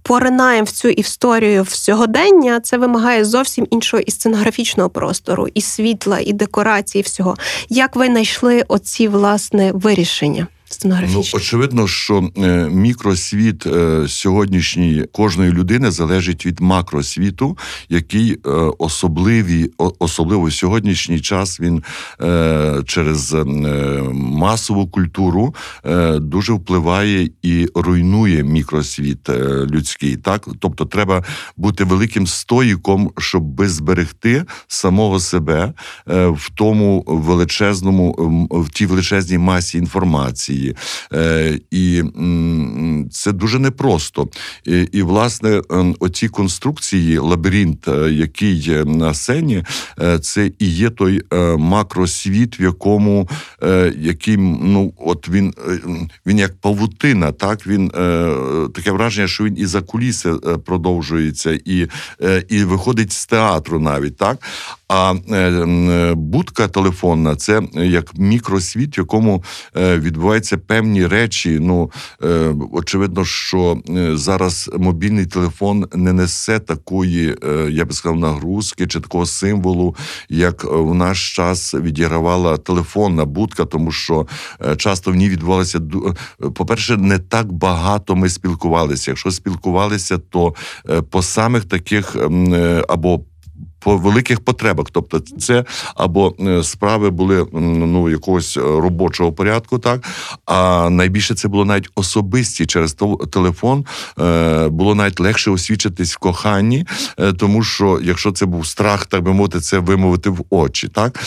поринаємо 0.03 0.65
в 0.65 0.71
цю 0.71 0.87
історію 0.87 1.63
в 1.63 1.69
сьогодення, 1.69 2.59
це 2.59 2.77
вимагає 2.77 3.25
зовсім 3.25 3.67
іншого 3.71 4.03
і 4.05 4.11
сценографічного 4.11 4.89
простору, 4.89 5.47
і 5.53 5.61
світла, 5.61 6.19
і 6.19 6.33
декорації, 6.33 6.99
і 6.99 7.03
всього. 7.03 7.35
Як 7.69 7.95
ви 7.95 8.05
знайшли 8.05 8.63
оці 8.67 9.07
власне 9.07 9.71
вирішення 9.73 10.47
Ну, 10.86 11.23
очевидно, 11.34 11.88
що 11.88 12.30
е, 12.38 12.69
мікросвіт 12.69 13.67
е, 13.67 14.05
сьогоднішньої 14.07 15.03
кожної 15.11 15.51
людини 15.51 15.91
залежить 15.91 16.45
від 16.45 16.59
макросвіту, 16.59 17.57
який 17.89 18.32
е, 18.32 18.49
особливі, 18.77 19.71
особливо 19.99 20.43
в 20.43 20.53
сьогоднішній 20.53 21.19
час 21.19 21.59
він 21.59 21.84
через 22.86 23.36
масову 24.13 24.88
культуру 24.88 25.55
дуже 26.15 26.53
впливає 26.53 27.30
і 27.41 27.67
руйнує 27.75 28.43
мікросвіт 28.43 29.30
людський. 29.71 30.17
Так, 30.17 30.47
тобто, 30.59 30.86
треба 30.86 31.23
бути 31.57 31.84
великим 31.84 32.27
стоїком, 32.27 33.11
щоб 33.17 33.65
зберегти 33.65 34.45
самого 34.67 35.19
себе 35.19 35.73
в 36.07 36.49
тому 36.55 37.03
величезному, 37.07 38.15
в 38.51 38.69
тій 38.69 38.86
величезній 38.86 39.38
масі 39.38 39.77
інформації. 39.77 40.68
Е, 41.13 41.59
І 41.72 42.03
це 43.11 43.32
дуже 43.32 43.59
непросто. 43.59 44.28
І, 44.91 45.01
власне, 45.01 45.61
ем, 45.70 45.95
оці 45.99 46.28
конструкції, 46.28 47.17
лабіринт, 47.17 47.88
е, 47.88 48.11
який 48.11 48.55
є 48.55 48.86
на 48.86 49.13
сцені, 49.13 49.63
е, 50.01 50.20
це 50.20 50.51
і 50.59 50.70
є 50.70 50.89
той 50.89 51.22
макросвіт, 51.57 52.59
в 52.59 52.61
якому 52.61 53.30
який, 53.97 54.38
ну, 54.38 54.93
от 54.97 55.30
він, 55.30 55.53
він 56.26 56.39
як 56.39 56.55
павутина, 56.61 57.32
так 57.32 57.67
він 57.67 57.89
таке 58.76 58.91
враження, 58.91 59.28
що 59.28 59.43
він 59.43 59.57
і 59.57 59.65
за 59.65 59.82
куліси 59.82 60.34
продовжується, 60.65 61.59
і, 61.65 61.88
і 62.49 62.63
виходить 62.63 63.11
з 63.11 63.26
театру 63.26 63.80
навіть 63.80 64.17
так. 64.17 64.38
А 64.89 65.13
е, 65.31 66.13
будка 66.15 66.67
телефонна 66.67 67.35
це 67.35 67.61
як 67.73 68.17
мікросвіт, 68.17 68.97
в 68.97 68.99
якому 68.99 69.43
е, 69.77 69.99
відбуваються 69.99 70.57
певні 70.57 71.07
речі. 71.07 71.57
Ну 71.61 71.91
е, 72.23 72.55
очевидно, 72.71 73.25
що 73.25 73.81
е, 73.89 74.17
зараз 74.17 74.69
мобільний 74.77 75.25
телефон 75.25 75.85
не 75.93 76.13
несе 76.13 76.59
такої, 76.59 77.35
е, 77.43 77.67
я 77.71 77.85
би 77.85 77.93
сказав, 77.93 78.19
нагрузки 78.19 78.87
чи 78.87 78.99
такого 78.99 79.25
символу, 79.25 79.95
як 80.29 80.63
е, 80.63 80.67
в 80.67 80.95
наш 80.95 81.35
час 81.35 81.73
відігравала 81.73 82.57
телефонна 82.57 83.25
будка, 83.25 83.65
тому 83.65 83.91
що 83.91 84.27
е, 84.65 84.75
часто 84.75 85.11
в 85.11 85.15
ній 85.15 85.29
відбувалося 85.29 85.79
е, 86.43 86.49
по-перше, 86.49 86.97
не 86.97 87.19
так 87.19 87.51
багато 87.51 88.15
ми 88.15 88.29
спілкувалися. 88.29 89.11
Якщо 89.11 89.31
спілкувалися, 89.31 90.17
то 90.17 90.55
е, 90.89 91.01
по 91.01 91.21
самих 91.21 91.65
таких 91.65 92.15
е, 92.15 92.83
або 92.89 93.21
по 93.80 93.97
великих 93.97 94.39
потребах. 94.39 94.88
Тобто, 94.91 95.19
це 95.19 95.65
або 95.95 96.36
е, 96.39 96.63
справи 96.63 97.09
були 97.09 97.45
ну 97.53 98.09
якогось 98.09 98.57
е, 98.57 98.61
робочого 98.61 99.32
порядку, 99.32 99.80
так 99.80 100.05
а 100.45 100.89
найбільше 100.89 101.36
це 101.36 101.47
було 101.47 101.65
навіть 101.65 101.89
особисті 101.95 102.65
через 102.65 102.95
телефон. 103.32 103.86
е, 104.19 104.67
Було 104.69 104.95
навіть 104.95 105.19
легше 105.19 105.51
освічитись 105.51 106.15
в 106.15 106.17
коханні, 106.17 106.86
тому 107.38 107.63
що 107.63 107.99
якщо 108.03 108.32
це 108.32 108.45
був 108.45 108.67
страх, 108.67 109.05
так 109.05 109.23
би 109.23 109.34
мовити, 109.34 109.59
це 109.59 109.80
вимовити 109.80 110.30
в 110.30 110.45
очі. 110.49 110.88
Так 110.88 111.19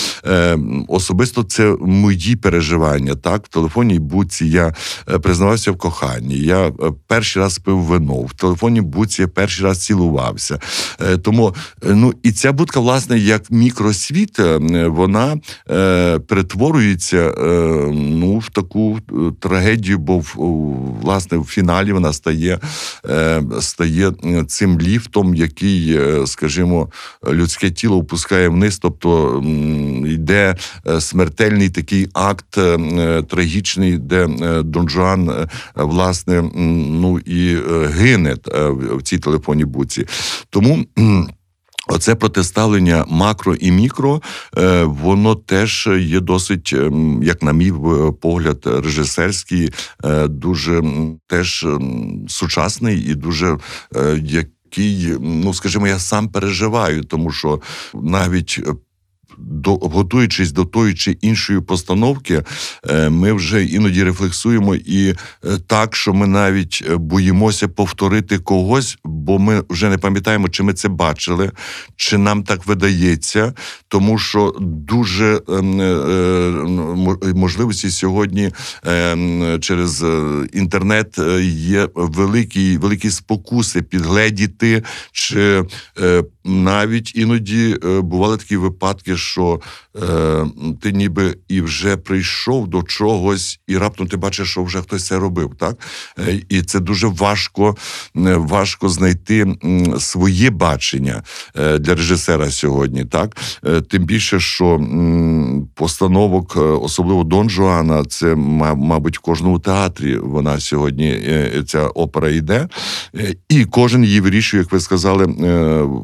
особисто 0.88 1.42
це 1.42 1.76
мої 1.80 2.36
переживання. 2.36 3.14
Так, 3.14 3.44
в 3.44 3.48
телефонній 3.48 3.98
будці 3.98 4.46
я 4.46 4.74
признавався 5.22 5.72
в 5.72 5.78
коханні. 5.78 6.38
Я 6.38 6.72
перший 7.06 7.42
раз 7.42 7.58
пив 7.58 7.78
вино. 7.78 8.14
В 8.14 8.32
телефонній 8.32 8.80
будці 8.80 9.22
я 9.22 9.28
перший 9.28 9.64
раз 9.64 9.84
цілувався. 9.84 10.58
Тому 11.22 11.54
ну 11.82 12.14
і 12.22 12.32
ця 12.42 12.52
будка, 12.52 12.80
власне, 12.80 13.18
як 13.18 13.50
мікросвіт, 13.50 14.38
е, 14.38 14.58
вона 14.86 15.36
е, 15.70 16.18
перетворюється 16.18 17.16
е, 17.18 17.44
ну, 17.94 18.38
в 18.38 18.48
таку 18.48 18.98
е, 18.98 19.14
трагедію, 19.40 19.98
бо 19.98 20.18
в, 20.18 20.34
власне 21.02 21.38
в 21.38 21.44
фіналі 21.44 21.92
вона 21.92 22.12
стає, 22.12 22.58
е, 23.10 23.42
стає 23.60 24.12
цим 24.48 24.80
ліфтом, 24.80 25.34
який, 25.34 25.96
е, 25.96 26.26
скажімо, 26.26 26.88
людське 27.32 27.70
тіло 27.70 27.96
опускає 27.96 28.48
вниз, 28.48 28.78
тобто 28.78 29.42
йде 30.06 30.56
смертельний 31.00 31.68
такий 31.68 32.08
акт 32.12 32.58
трагічний, 33.28 33.98
де 33.98 34.26
Дон 34.62 34.88
Жуан, 34.88 35.48
власне, 35.74 36.42
ну 37.02 37.18
і 37.18 37.56
гине 37.86 38.36
в 38.96 39.02
цій 39.02 39.18
телефонній 39.18 39.64
буці. 39.64 40.06
Тому. 40.50 40.84
Оце 41.94 42.14
протиставлення 42.14 43.04
макро 43.08 43.54
і 43.54 43.70
мікро, 43.70 44.22
е, 44.58 44.84
воно 44.84 45.34
теж 45.34 45.88
є 45.98 46.20
досить, 46.20 46.72
ем, 46.72 47.22
як 47.22 47.42
на 47.42 47.52
мій 47.52 47.70
е, 47.70 48.12
погляд, 48.20 48.62
режисерський, 48.64 49.72
е, 50.04 50.28
дуже 50.28 50.82
теж 51.26 51.64
ем, 51.64 52.26
сучасний 52.28 52.98
і 52.98 53.14
дуже 53.14 53.58
який, 54.22 55.16
ну 55.20 55.54
скажімо, 55.54 55.86
я 55.86 55.98
сам 55.98 56.28
переживаю, 56.28 57.04
тому 57.04 57.30
що 57.30 57.60
навіть. 57.94 58.60
До 59.44 59.76
готуючись 59.76 60.52
до 60.52 60.64
тої 60.64 60.94
чи 60.94 61.12
іншої 61.12 61.60
постановки, 61.60 62.42
е, 62.90 63.08
ми 63.08 63.32
вже 63.32 63.64
іноді 63.64 64.04
рефлексуємо 64.04 64.74
і 64.74 65.08
е, 65.08 65.14
так, 65.66 65.96
що 65.96 66.14
ми 66.14 66.26
навіть 66.26 66.84
е, 66.90 66.96
боїмося 66.96 67.68
повторити 67.68 68.38
когось, 68.38 68.98
бо 69.04 69.38
ми 69.38 69.62
вже 69.68 69.88
не 69.88 69.98
пам'ятаємо, 69.98 70.48
чи 70.48 70.62
ми 70.62 70.72
це 70.72 70.88
бачили, 70.88 71.50
чи 71.96 72.18
нам 72.18 72.42
так 72.42 72.66
видається, 72.66 73.54
тому 73.88 74.18
що 74.18 74.54
дуже 74.60 75.40
ем, 75.48 75.76
можливості 77.34 77.90
сьогодні 77.90 78.50
ем, 78.84 79.58
через 79.60 80.04
інтернет 80.52 81.18
є 81.42 81.88
великі, 81.94 82.78
великі 82.78 83.10
спокуси 83.10 83.82
підгледіти, 83.82 84.82
чи 85.12 85.64
навіть 86.44 87.16
іноді 87.16 87.76
е, 87.84 88.00
бували 88.00 88.36
такі 88.36 88.56
випадки, 88.56 89.16
що 89.16 89.60
е, 90.02 90.46
ти 90.80 90.92
ніби 90.92 91.36
і 91.48 91.60
вже 91.60 91.96
прийшов 91.96 92.68
до 92.68 92.82
чогось, 92.82 93.60
і 93.66 93.78
раптом 93.78 94.06
ти 94.06 94.16
бачиш, 94.16 94.50
що 94.50 94.64
вже 94.64 94.82
хтось 94.82 95.06
це 95.06 95.18
робив. 95.18 95.50
Так? 95.58 95.76
Е, 96.18 96.40
І 96.48 96.62
це 96.62 96.80
дуже 96.80 97.06
важко, 97.06 97.76
важко 98.36 98.88
знайти 98.88 99.56
своє 99.98 100.50
бачення 100.50 101.22
е, 101.56 101.78
для 101.78 101.94
режисера 101.94 102.50
сьогодні. 102.50 103.04
Так? 103.04 103.36
Тим 103.88 104.04
більше, 104.04 104.40
що 104.40 104.80
постановок, 105.74 106.56
особливо 106.82 107.24
Дон 107.24 107.50
Жуана, 107.50 108.04
це, 108.04 108.34
ма- 108.34 108.74
мабуть, 108.74 109.18
в 109.18 109.20
кожному 109.20 109.58
театрі 109.58 110.16
вона 110.16 110.60
сьогодні 110.60 111.22
ця 111.66 111.86
опера 111.86 112.30
йде. 112.30 112.68
І 113.48 113.64
кожен 113.64 114.04
її 114.04 114.20
вирішує, 114.20 114.62
як 114.62 114.72
ви 114.72 114.80
сказали, 114.80 115.24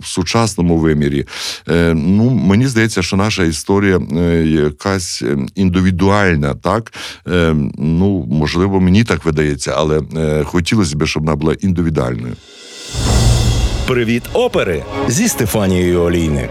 в 0.01 0.07
сучасному 0.29 0.77
вимірі. 0.77 1.27
Е, 1.69 1.95
Ну, 1.95 2.31
мені 2.31 2.67
здається, 2.67 3.03
що 3.03 3.17
наша 3.17 3.45
історія 3.45 4.01
е, 4.17 4.47
якась 4.47 5.23
е, 5.23 5.37
індивідуальна, 5.55 6.55
так 6.55 6.93
ну 7.79 8.27
можливо, 8.31 8.81
мені 8.81 9.05
так 9.05 9.25
видається, 9.25 9.75
але 9.77 10.01
хотілося 10.45 10.97
б, 10.97 11.07
щоб 11.07 11.23
вона 11.23 11.37
була 11.37 11.55
індивідуальною. 11.61 12.35
Привіт, 13.87 14.23
опери 14.33 14.83
зі 15.09 15.29
Стефанією 15.29 16.01
Олійник. 16.01 16.51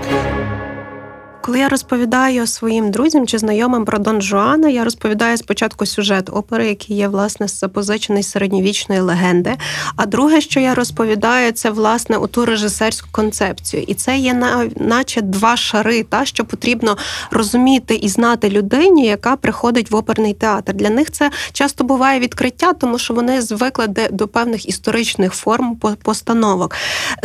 Коли 1.48 1.60
я 1.60 1.70
розповідаю 1.70 2.48
своїм 2.48 2.92
друзям 2.92 3.28
чи 3.28 3.38
знайомим 3.38 3.86
про 3.86 4.00
Дон 4.00 4.22
Жуана, 4.22 4.70
я 4.70 4.84
розповідаю 4.84 5.38
спочатку 5.38 5.86
сюжет 5.86 6.30
опери, 6.30 6.68
який 6.68 6.96
є 6.96 7.08
власне 7.08 7.48
запозичений 7.48 8.24
середньовічної 8.24 9.02
легенди. 9.02 9.56
А 9.96 10.06
друге, 10.06 10.42
що 10.42 10.60
я 10.60 10.76
розповідаю, 10.76 11.52
це 11.52 11.70
власне 11.70 12.18
у 12.18 12.28
ту 12.28 12.46
режисерську 12.46 13.08
концепцію. 13.12 13.84
І 13.88 13.94
це 13.94 14.18
є 14.18 14.34
на, 14.34 14.70
наче 14.76 15.22
два 15.22 15.58
шари, 15.58 16.04
та 16.04 16.26
що 16.26 16.46
потрібно 16.46 16.98
розуміти 17.32 17.96
і 17.96 18.10
знати 18.10 18.50
людині, 18.50 19.06
яка 19.06 19.36
приходить 19.36 19.92
в 19.92 19.96
оперний 19.96 20.34
театр. 20.34 20.74
Для 20.74 20.90
них 20.90 21.12
це 21.12 21.32
часто 21.54 21.84
буває 21.84 22.20
відкриття, 22.20 22.74
тому 22.74 22.98
що 22.98 23.14
вони 23.14 23.42
звикли 23.42 23.88
до 24.12 24.28
певних 24.28 24.70
історичних 24.70 25.34
форм 25.34 25.76
по- 25.76 25.96
постановок. 26.04 26.76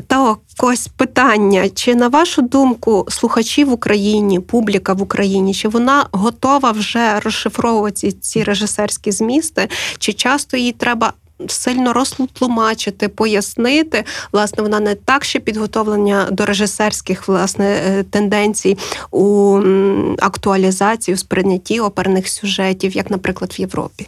То 0.07 0.37
ось 0.59 0.89
питання: 0.89 1.69
чи 1.69 1.95
на 1.95 2.09
вашу 2.09 2.43
думку 2.43 3.07
слухачі 3.09 3.65
в 3.65 3.73
Україні, 3.73 4.41
публіка 4.41 4.93
в 4.93 5.03
Україні, 5.03 5.55
чи 5.55 5.69
вона 5.69 6.07
готова 6.13 6.71
вже 6.71 7.21
розшифровувати 7.21 8.13
ці 8.13 8.45
режисерські 8.45 9.13
змісти, 9.13 9.69
чи 9.99 10.13
часто 10.13 10.57
їй 10.57 10.73
треба? 10.73 11.13
Сильно 11.49 11.93
розтлумачити, 11.93 13.09
пояснити, 13.09 14.05
власне, 14.32 14.62
вона 14.62 14.80
не 14.80 14.95
так 14.95 15.24
ще 15.24 15.40
підготовлення 15.40 16.28
до 16.30 16.47
режисерських 16.47 17.28
власне 17.28 17.64
е, 17.66 18.03
тенденцій 18.03 18.78
у 19.11 19.57
м, 19.57 20.16
акtuалізації, 20.20 21.14
у 21.14 21.18
сприйнятті 21.18 21.80
оперних 21.80 22.28
сюжетів, 22.28 22.97
як, 22.97 23.11
наприклад, 23.11 23.55
в 23.59 23.61
Європі. 23.61 24.07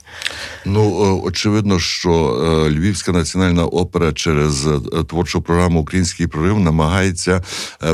Ну, 0.64 1.04
е, 1.04 1.20
очевидно, 1.26 1.80
що 1.80 2.10
е, 2.12 2.70
Львівська 2.70 3.12
національна 3.12 3.64
опера 3.64 4.12
через 4.12 4.66
творчу 5.08 5.42
програму 5.42 5.80
Український 5.80 6.26
прорив 6.26 6.60
намагається 6.60 7.42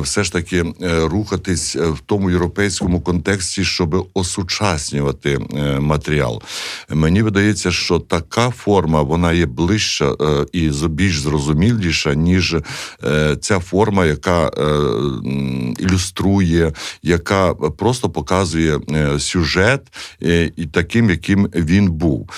все 0.01 0.24
ж 0.24 0.32
таки 0.32 0.64
рухатись 1.03 1.76
в 1.76 1.99
тому 2.07 2.30
європейському 2.30 3.01
контексті, 3.01 3.64
щоб 3.64 4.09
осучаснювати 4.14 5.38
матеріал. 5.80 6.43
Мені 6.88 7.22
видається, 7.22 7.70
що 7.70 7.99
така 7.99 8.51
форма 8.51 9.03
вона 9.03 9.30
є 9.33 9.47
ближча 9.47 10.14
е, 10.20 10.47
і 10.53 10.70
більш 10.89 11.20
зрозуміліша, 11.20 12.14
ніж 12.14 12.57
е, 13.05 13.37
ця 13.41 13.59
форма, 13.59 14.07
яка 14.07 14.47
е, 14.49 14.51
ілюструє, 15.78 16.72
яка 17.03 17.55
просто 17.55 18.11
показує 18.11 18.81
сюжет 19.18 19.81
і 20.57 20.66
таким, 20.72 21.11
яким 21.11 21.49
він 21.55 21.91
був. 21.91 22.31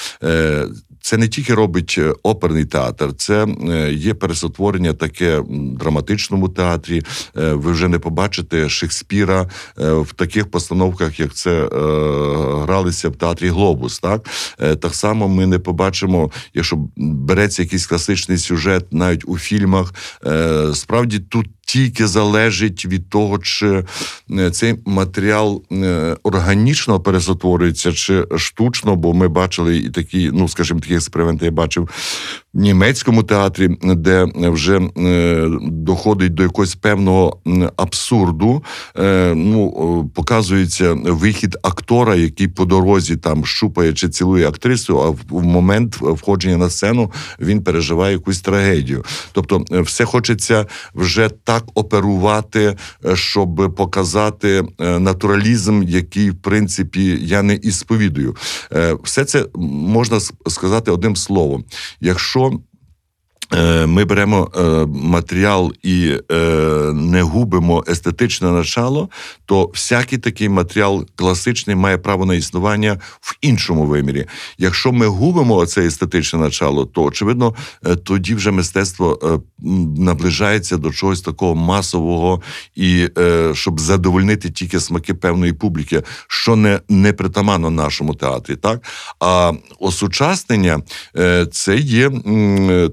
Це 1.02 1.16
не 1.16 1.28
тільки 1.28 1.54
робить 1.54 1.94
е, 1.98 2.14
оперний 2.22 2.64
театр, 2.64 3.14
це 3.16 3.46
е, 3.70 3.92
є 3.92 4.14
пересотворення 4.14 4.92
таке 4.92 5.38
в 5.38 5.46
драматичному 5.78 6.48
театрі. 6.48 7.02
Е, 7.36 7.52
Ви 7.52 7.72
вже 7.72 7.88
не 7.88 7.98
побачите 7.98 8.68
Шекспіра 8.68 9.50
в 9.76 10.12
таких 10.16 10.50
постановках, 10.50 11.20
як 11.20 11.34
це 11.34 11.68
гралися 12.62 13.08
в 13.08 13.16
театрі 13.16 13.48
Глобус. 13.48 13.98
Так 13.98 14.28
так 14.80 14.94
само 14.94 15.28
ми 15.28 15.46
не 15.46 15.58
побачимо, 15.58 16.30
якщо 16.54 16.78
береться 16.96 17.62
якийсь 17.62 17.86
класичний 17.86 18.38
сюжет, 18.38 18.92
навіть 18.92 19.24
у 19.26 19.38
фільмах. 19.38 19.94
Справді 20.74 21.18
тут. 21.18 21.46
Тільки 21.66 22.06
залежить 22.06 22.86
від 22.86 23.10
того, 23.10 23.38
чи 23.38 23.84
е, 24.30 24.50
цей 24.50 24.74
матеріал 24.86 25.62
е, 25.72 26.16
органічно 26.22 27.00
пересотворюється, 27.00 27.92
чи 27.92 28.26
штучно, 28.36 28.96
бо 28.96 29.14
ми 29.14 29.28
бачили 29.28 29.76
і 29.76 29.90
такі, 29.90 30.30
ну 30.32 30.48
скажімо, 30.48 30.80
такі 30.80 30.94
експерименти 30.94 31.44
я 31.44 31.50
бачив 31.50 31.88
німецькому 32.54 33.22
театрі, 33.22 33.68
де 33.82 34.26
вже 34.34 34.80
е, 34.98 35.48
доходить 35.62 36.34
до 36.34 36.42
якогось 36.42 36.74
певного 36.74 37.38
абсурду. 37.76 38.62
Е, 38.98 39.32
Ну, 39.34 40.10
показується 40.14 40.92
вихід 40.92 41.56
актора, 41.62 42.14
який 42.14 42.48
по 42.48 42.64
дорозі 42.64 43.16
там 43.16 43.46
щупає 43.46 43.92
чи 43.92 44.08
цілує 44.08 44.48
актрису, 44.48 45.02
а 45.02 45.10
в, 45.10 45.44
момент 45.44 45.96
входження 46.00 46.56
на 46.56 46.70
сцену 46.70 47.12
він 47.40 47.62
переживає 47.62 48.12
якусь 48.12 48.40
трагедію. 48.40 49.04
Тобто, 49.32 49.64
е, 49.72 49.80
все 49.80 50.04
хочеться 50.04 50.66
вже 50.94 51.30
так 51.44 51.64
оперувати, 51.74 52.76
щоб 53.14 53.74
показати 53.76 54.62
натуралізм, 54.78 55.82
який, 55.82 56.30
в 56.30 56.34
принципі, 56.34 57.18
я 57.22 57.42
не 57.42 57.54
ісповідую. 57.54 58.36
Все 59.02 59.24
це 59.24 59.46
можна 59.54 60.20
сказати 60.46 60.90
одним 60.90 61.16
словом. 61.16 61.64
Якщо 62.00 62.41
ми 63.86 64.04
беремо 64.04 64.50
е, 64.56 64.60
матеріал 64.86 65.72
і 65.82 66.18
е, 66.32 66.34
не 66.94 67.22
губимо 67.22 67.84
естетичне 67.88 68.50
начало, 68.50 69.08
то 69.46 69.66
всякий 69.66 70.18
такий 70.18 70.48
матеріал 70.48 71.06
класичний 71.14 71.76
має 71.76 71.98
право 71.98 72.26
на 72.26 72.34
існування 72.34 73.00
в 73.20 73.36
іншому 73.40 73.86
вимірі. 73.86 74.26
Якщо 74.58 74.92
ми 74.92 75.06
губимо 75.06 75.56
оце 75.56 75.86
естетичне 75.86 76.38
начало, 76.38 76.86
то 76.86 77.02
очевидно 77.02 77.54
е, 77.86 77.96
тоді 77.96 78.34
вже 78.34 78.50
мистецтво 78.50 79.18
е, 79.22 79.38
наближається 79.98 80.76
до 80.76 80.90
чогось 80.90 81.20
такого 81.20 81.54
масового 81.54 82.42
і 82.74 83.08
е, 83.18 83.50
щоб 83.54 83.80
задовольнити 83.80 84.50
тільки 84.50 84.80
смаки 84.80 85.14
певної 85.14 85.52
публіки, 85.52 86.02
що 86.28 86.56
не, 86.56 86.80
не 86.88 87.12
притаманно 87.12 87.70
нашому 87.70 88.14
театрі. 88.14 88.56
Так 88.56 88.82
а 89.20 89.52
осучаснення 89.78 90.82
е, 91.16 91.46
це 91.46 91.76
є 91.76 92.10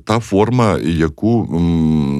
та 0.05 0.19
форма, 0.19 0.48
яку, 0.77 1.61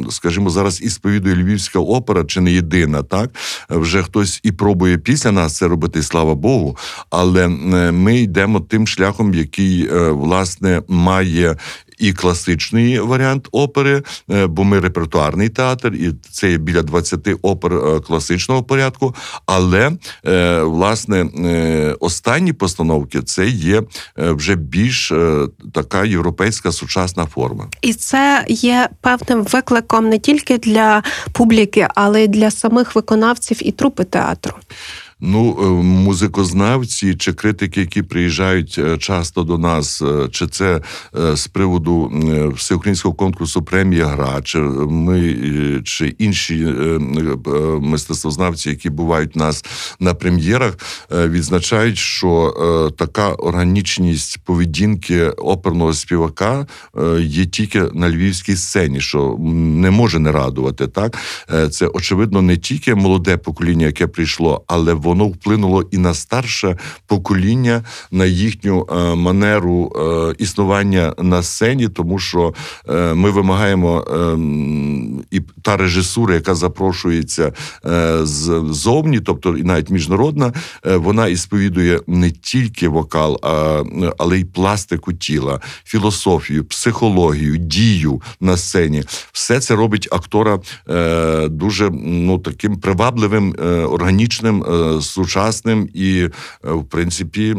скажімо, 0.10 0.50
зараз 0.50 0.82
і 0.82 0.90
сповідує 0.90 1.36
Львівська 1.36 1.80
опера, 1.80 2.24
чи 2.24 2.42
не 2.42 2.52
єдина, 2.52 3.04
так 3.04 3.30
вже 3.70 4.04
хтось 4.04 4.40
і 4.44 4.52
пробує 4.52 4.98
після 4.98 5.32
нас 5.32 5.58
це 5.58 5.68
робити, 5.68 6.04
слава 6.04 6.36
Богу. 6.36 6.78
Але 7.10 7.48
ми 7.92 8.18
йдемо 8.18 8.60
тим 8.60 8.88
шляхом, 8.88 9.34
який 9.34 9.88
е, 9.88 10.12
власне 10.12 10.82
має. 10.88 11.56
І 12.00 12.14
класичний 12.14 13.00
варіант 13.00 13.48
опери, 13.52 14.04
е, 14.32 14.48
бо 14.48 14.64
ми 14.64 14.80
репертуарний 14.80 15.50
театр, 15.50 15.94
і 15.94 16.12
це 16.32 16.52
є 16.52 16.58
біля 16.58 16.82
20 16.82 17.30
опер 17.42 17.74
е, 17.74 18.00
класичного 18.00 18.64
порядку. 18.64 19.16
Але 19.46 19.92
е, 20.28 20.62
власне 20.64 21.26
останні 22.00 22.54
постановки 22.54 23.22
це 23.22 23.48
є 23.48 23.84
вже 24.18 24.56
більш 24.56 25.14
така 25.74 26.06
європейська 26.06 26.72
сучасна 26.72 27.26
форма. 27.26 27.68
І 27.82 27.94
це 27.94 28.46
є 28.48 28.90
певним 29.02 29.44
викликом 29.44 30.10
не 30.10 30.20
тільки 30.20 30.58
для 30.58 31.04
публіки, 31.32 31.88
але 31.96 32.24
й 32.24 32.28
для 32.28 32.52
самих 32.52 32.96
виконавців 32.96 33.68
і 33.68 33.72
трупи 33.72 34.04
театру. 34.04 34.54
Ну, 35.22 35.58
е, 35.62 35.66
музикознавці 35.84 37.16
чи 37.16 37.34
критики, 37.34 37.80
які 37.80 38.02
приїжджають 38.02 38.76
е, 38.80 38.98
часто 38.98 39.44
до 39.44 39.58
нас, 39.58 40.02
е, 40.02 40.28
чи 40.32 40.48
це 40.48 40.82
з 41.34 41.48
приводу 41.48 42.12
всеукраїнського 42.56 43.14
конкурсу 43.16 43.62
премія 43.62 44.06
гра, 44.06 44.42
чи 44.44 44.60
ми 44.60 45.36
чи 45.84 46.16
інші 46.18 46.56
мистецтвознавці, 47.82 48.70
які 48.70 48.90
бувають 48.90 49.36
у 49.36 49.40
нас 49.40 49.66
на 50.00 50.14
прем'єрах, 50.14 50.78
відзначають, 51.12 51.98
що 51.98 52.54
така 52.98 53.30
органічність 53.30 54.40
поведінки 54.44 55.30
оперного 55.30 55.94
співака 55.94 56.68
є 57.20 57.46
тільки 57.46 57.84
на 57.94 58.10
львівській 58.10 58.56
сцені, 58.56 59.02
що 59.02 59.38
не 59.40 59.92
може 59.92 60.20
не 60.20 60.32
радувати. 60.32 60.88
Так 60.88 61.18
це 61.72 61.88
очевидно 61.88 62.42
не 62.42 62.58
тільки 62.58 62.96
молоде 62.96 63.38
покоління, 63.38 63.86
яке 63.86 64.08
прийшло, 64.08 64.64
але 64.68 64.94
воно 64.94 65.09
вплинуло 65.16 65.84
і 65.92 65.98
на 65.98 66.14
старше 66.14 66.78
покоління, 67.08 67.84
на 68.12 68.26
їхню 68.26 68.88
е, 68.92 69.16
манеру 69.16 69.92
е, 69.96 70.36
існування 70.44 71.14
на 71.18 71.44
сцені, 71.44 71.88
тому 71.88 72.20
що 72.20 72.54
е, 72.90 73.14
ми 73.14 73.32
вимагаємо 73.32 74.02
е, 74.02 74.38
і 75.32 75.42
та 75.62 75.78
режисура, 75.78 76.36
яка 76.36 76.56
запрошується 76.56 77.54
ззовні, 78.70 79.20
тобто 79.20 79.58
і 79.58 79.64
навіть 79.64 79.90
міжнародна, 79.90 80.54
вона 80.84 81.28
і 81.28 81.36
сповідує 81.36 82.00
не 82.08 82.32
тільки 82.32 82.88
вокал, 82.88 83.40
але 84.18 84.40
й 84.40 84.46
пластику 84.46 85.14
тіла, 85.14 85.60
філософію, 85.86 86.66
психологію, 86.66 87.58
дію 87.58 88.22
на 88.42 88.58
сцені. 88.58 89.04
Все 89.32 89.60
це 89.60 89.76
робить 89.76 90.08
актора 90.12 90.60
дуже 91.50 91.90
ну 92.04 92.40
таким 92.40 92.76
привабливим, 92.76 93.56
органічним, 93.90 94.66
сучасним, 95.02 95.90
і 95.94 96.30
е, 96.66 96.72
в 96.72 96.86
принципі 96.86 97.56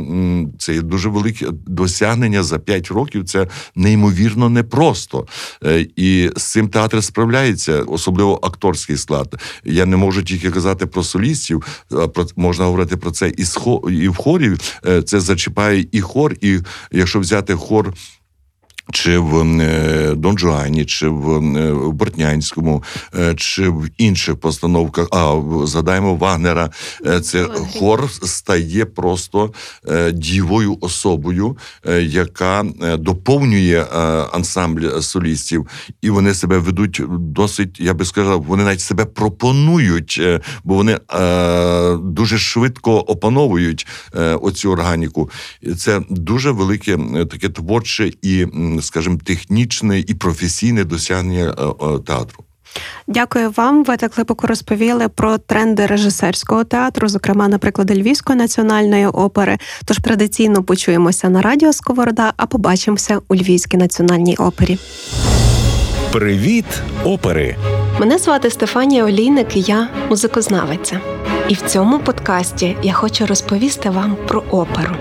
це 0.58 0.74
є 0.74 0.82
дуже 0.82 1.08
велике 1.08 1.46
досягнення 1.66 2.42
за 2.42 2.58
5 2.58 2.88
років. 2.88 3.24
Це 3.24 3.46
неймовірно 3.74 4.48
непросто. 4.48 5.26
Е, 5.64 5.86
і 5.96 6.30
з 6.36 6.42
цим 6.42 6.68
театр 6.68 7.04
справляється, 7.04 7.82
особливо 7.82 8.40
акторський 8.42 8.96
склад. 8.96 9.40
Я 9.64 9.86
не 9.86 9.96
можу 9.96 10.22
тільки 10.22 10.50
казати 10.50 10.86
про 10.86 11.02
солістів, 11.02 11.84
а 11.90 12.08
про 12.08 12.26
можна 12.36 12.64
говорити 12.64 12.96
про 12.96 13.10
це 13.10 13.32
і 13.36 13.44
з 13.44 13.58
і 13.90 14.08
в 14.08 14.16
хорі. 14.16 14.56
Е, 14.86 15.02
Це 15.02 15.20
зачіпає 15.20 15.86
і 15.92 16.00
хор, 16.00 16.34
і 16.40 16.58
якщо 16.92 17.20
взяти 17.20 17.54
хор. 17.54 17.94
Чи 18.92 19.18
в 19.18 19.60
е, 19.60 20.14
Дон 20.14 20.38
Жуані, 20.38 20.84
чи 20.84 21.08
в, 21.08 21.56
е, 21.56 21.90
Бортнянському, 21.92 22.82
е, 23.14 23.34
чи 23.34 23.68
в 23.68 23.88
інших 23.98 24.36
постановках, 24.36 25.08
а 25.12 25.42
згадаємо 25.64 26.14
Вагнера, 26.14 26.70
це 27.22 27.46
хор 27.78 28.10
стає 28.10 28.84
просто 28.84 29.52
дієвою 30.12 30.78
особою, 30.80 31.56
яка 32.02 32.64
доповнює 32.98 33.84
ансамбль 34.32 35.00
солістів, 35.00 35.66
і 36.02 36.10
вони 36.10 36.34
себе 36.34 36.58
ведуть 36.58 37.02
досить, 37.08 37.80
я 37.80 37.94
би 37.94 38.04
сказав, 38.04 38.42
вони 38.42 38.64
навіть 38.64 38.80
себе 38.80 39.04
пропонують, 39.04 40.22
бо 40.64 40.74
вони 40.74 40.98
дуже 42.02 42.38
швидко 42.38 42.98
опановують 42.98 43.86
оцю 44.40 44.70
органіку. 44.70 45.30
Це 45.78 46.00
дуже 46.10 46.50
велике 46.50 46.98
таке 47.30 47.48
творче 47.48 48.12
і, 48.22 48.46
скажімо, 48.82 49.18
технічне 49.24 49.98
і 49.98 50.14
професійне 50.14 50.84
досягнення 50.84 51.54
е, 51.58 51.62
е, 51.62 51.98
театру. 51.98 52.44
Дякую 53.06 53.50
вам. 53.56 53.84
Ви 53.84 53.96
так 53.96 54.12
глибоко 54.14 54.46
розповіли 54.46 55.08
про 55.08 55.38
тренди 55.38 55.86
режисерського 55.86 56.64
театру, 56.64 57.08
зокрема 57.08 57.48
наприклад, 57.48 57.90
Львівської 57.90 58.38
національної 58.38 59.06
опери. 59.06 59.58
Тож 59.84 59.98
традиційно 59.98 60.62
почуємося 60.62 61.28
на 61.28 61.42
радіо 61.42 61.72
Сковорода, 61.72 62.32
а 62.36 62.46
побачимося 62.46 63.20
у 63.28 63.34
Львівській 63.34 63.76
національній 63.76 64.36
опері. 64.36 64.78
Привіт, 66.12 66.64
опери! 67.04 67.56
Мене 68.00 68.18
звати 68.18 68.50
Стефанія 68.50 69.04
Олійник, 69.04 69.56
і 69.56 69.60
я 69.60 69.88
музикознавиця. 70.08 71.00
І 71.48 71.54
в 71.54 71.60
цьому 71.62 71.98
подкасті 71.98 72.76
я 72.82 72.92
хочу 72.92 73.26
розповісти 73.26 73.90
вам 73.90 74.16
про 74.28 74.42
оперу. 74.50 74.94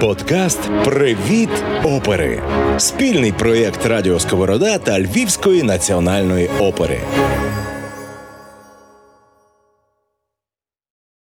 Подкаст 0.00 0.60
Привіт, 0.84 1.48
опери! 1.84 2.42
Спільний 2.78 3.32
проєкт 3.32 3.86
Радіо 3.86 4.20
Сковорода 4.20 4.78
та 4.78 5.00
Львівської 5.00 5.62
національної 5.62 6.50
опери. 6.60 7.00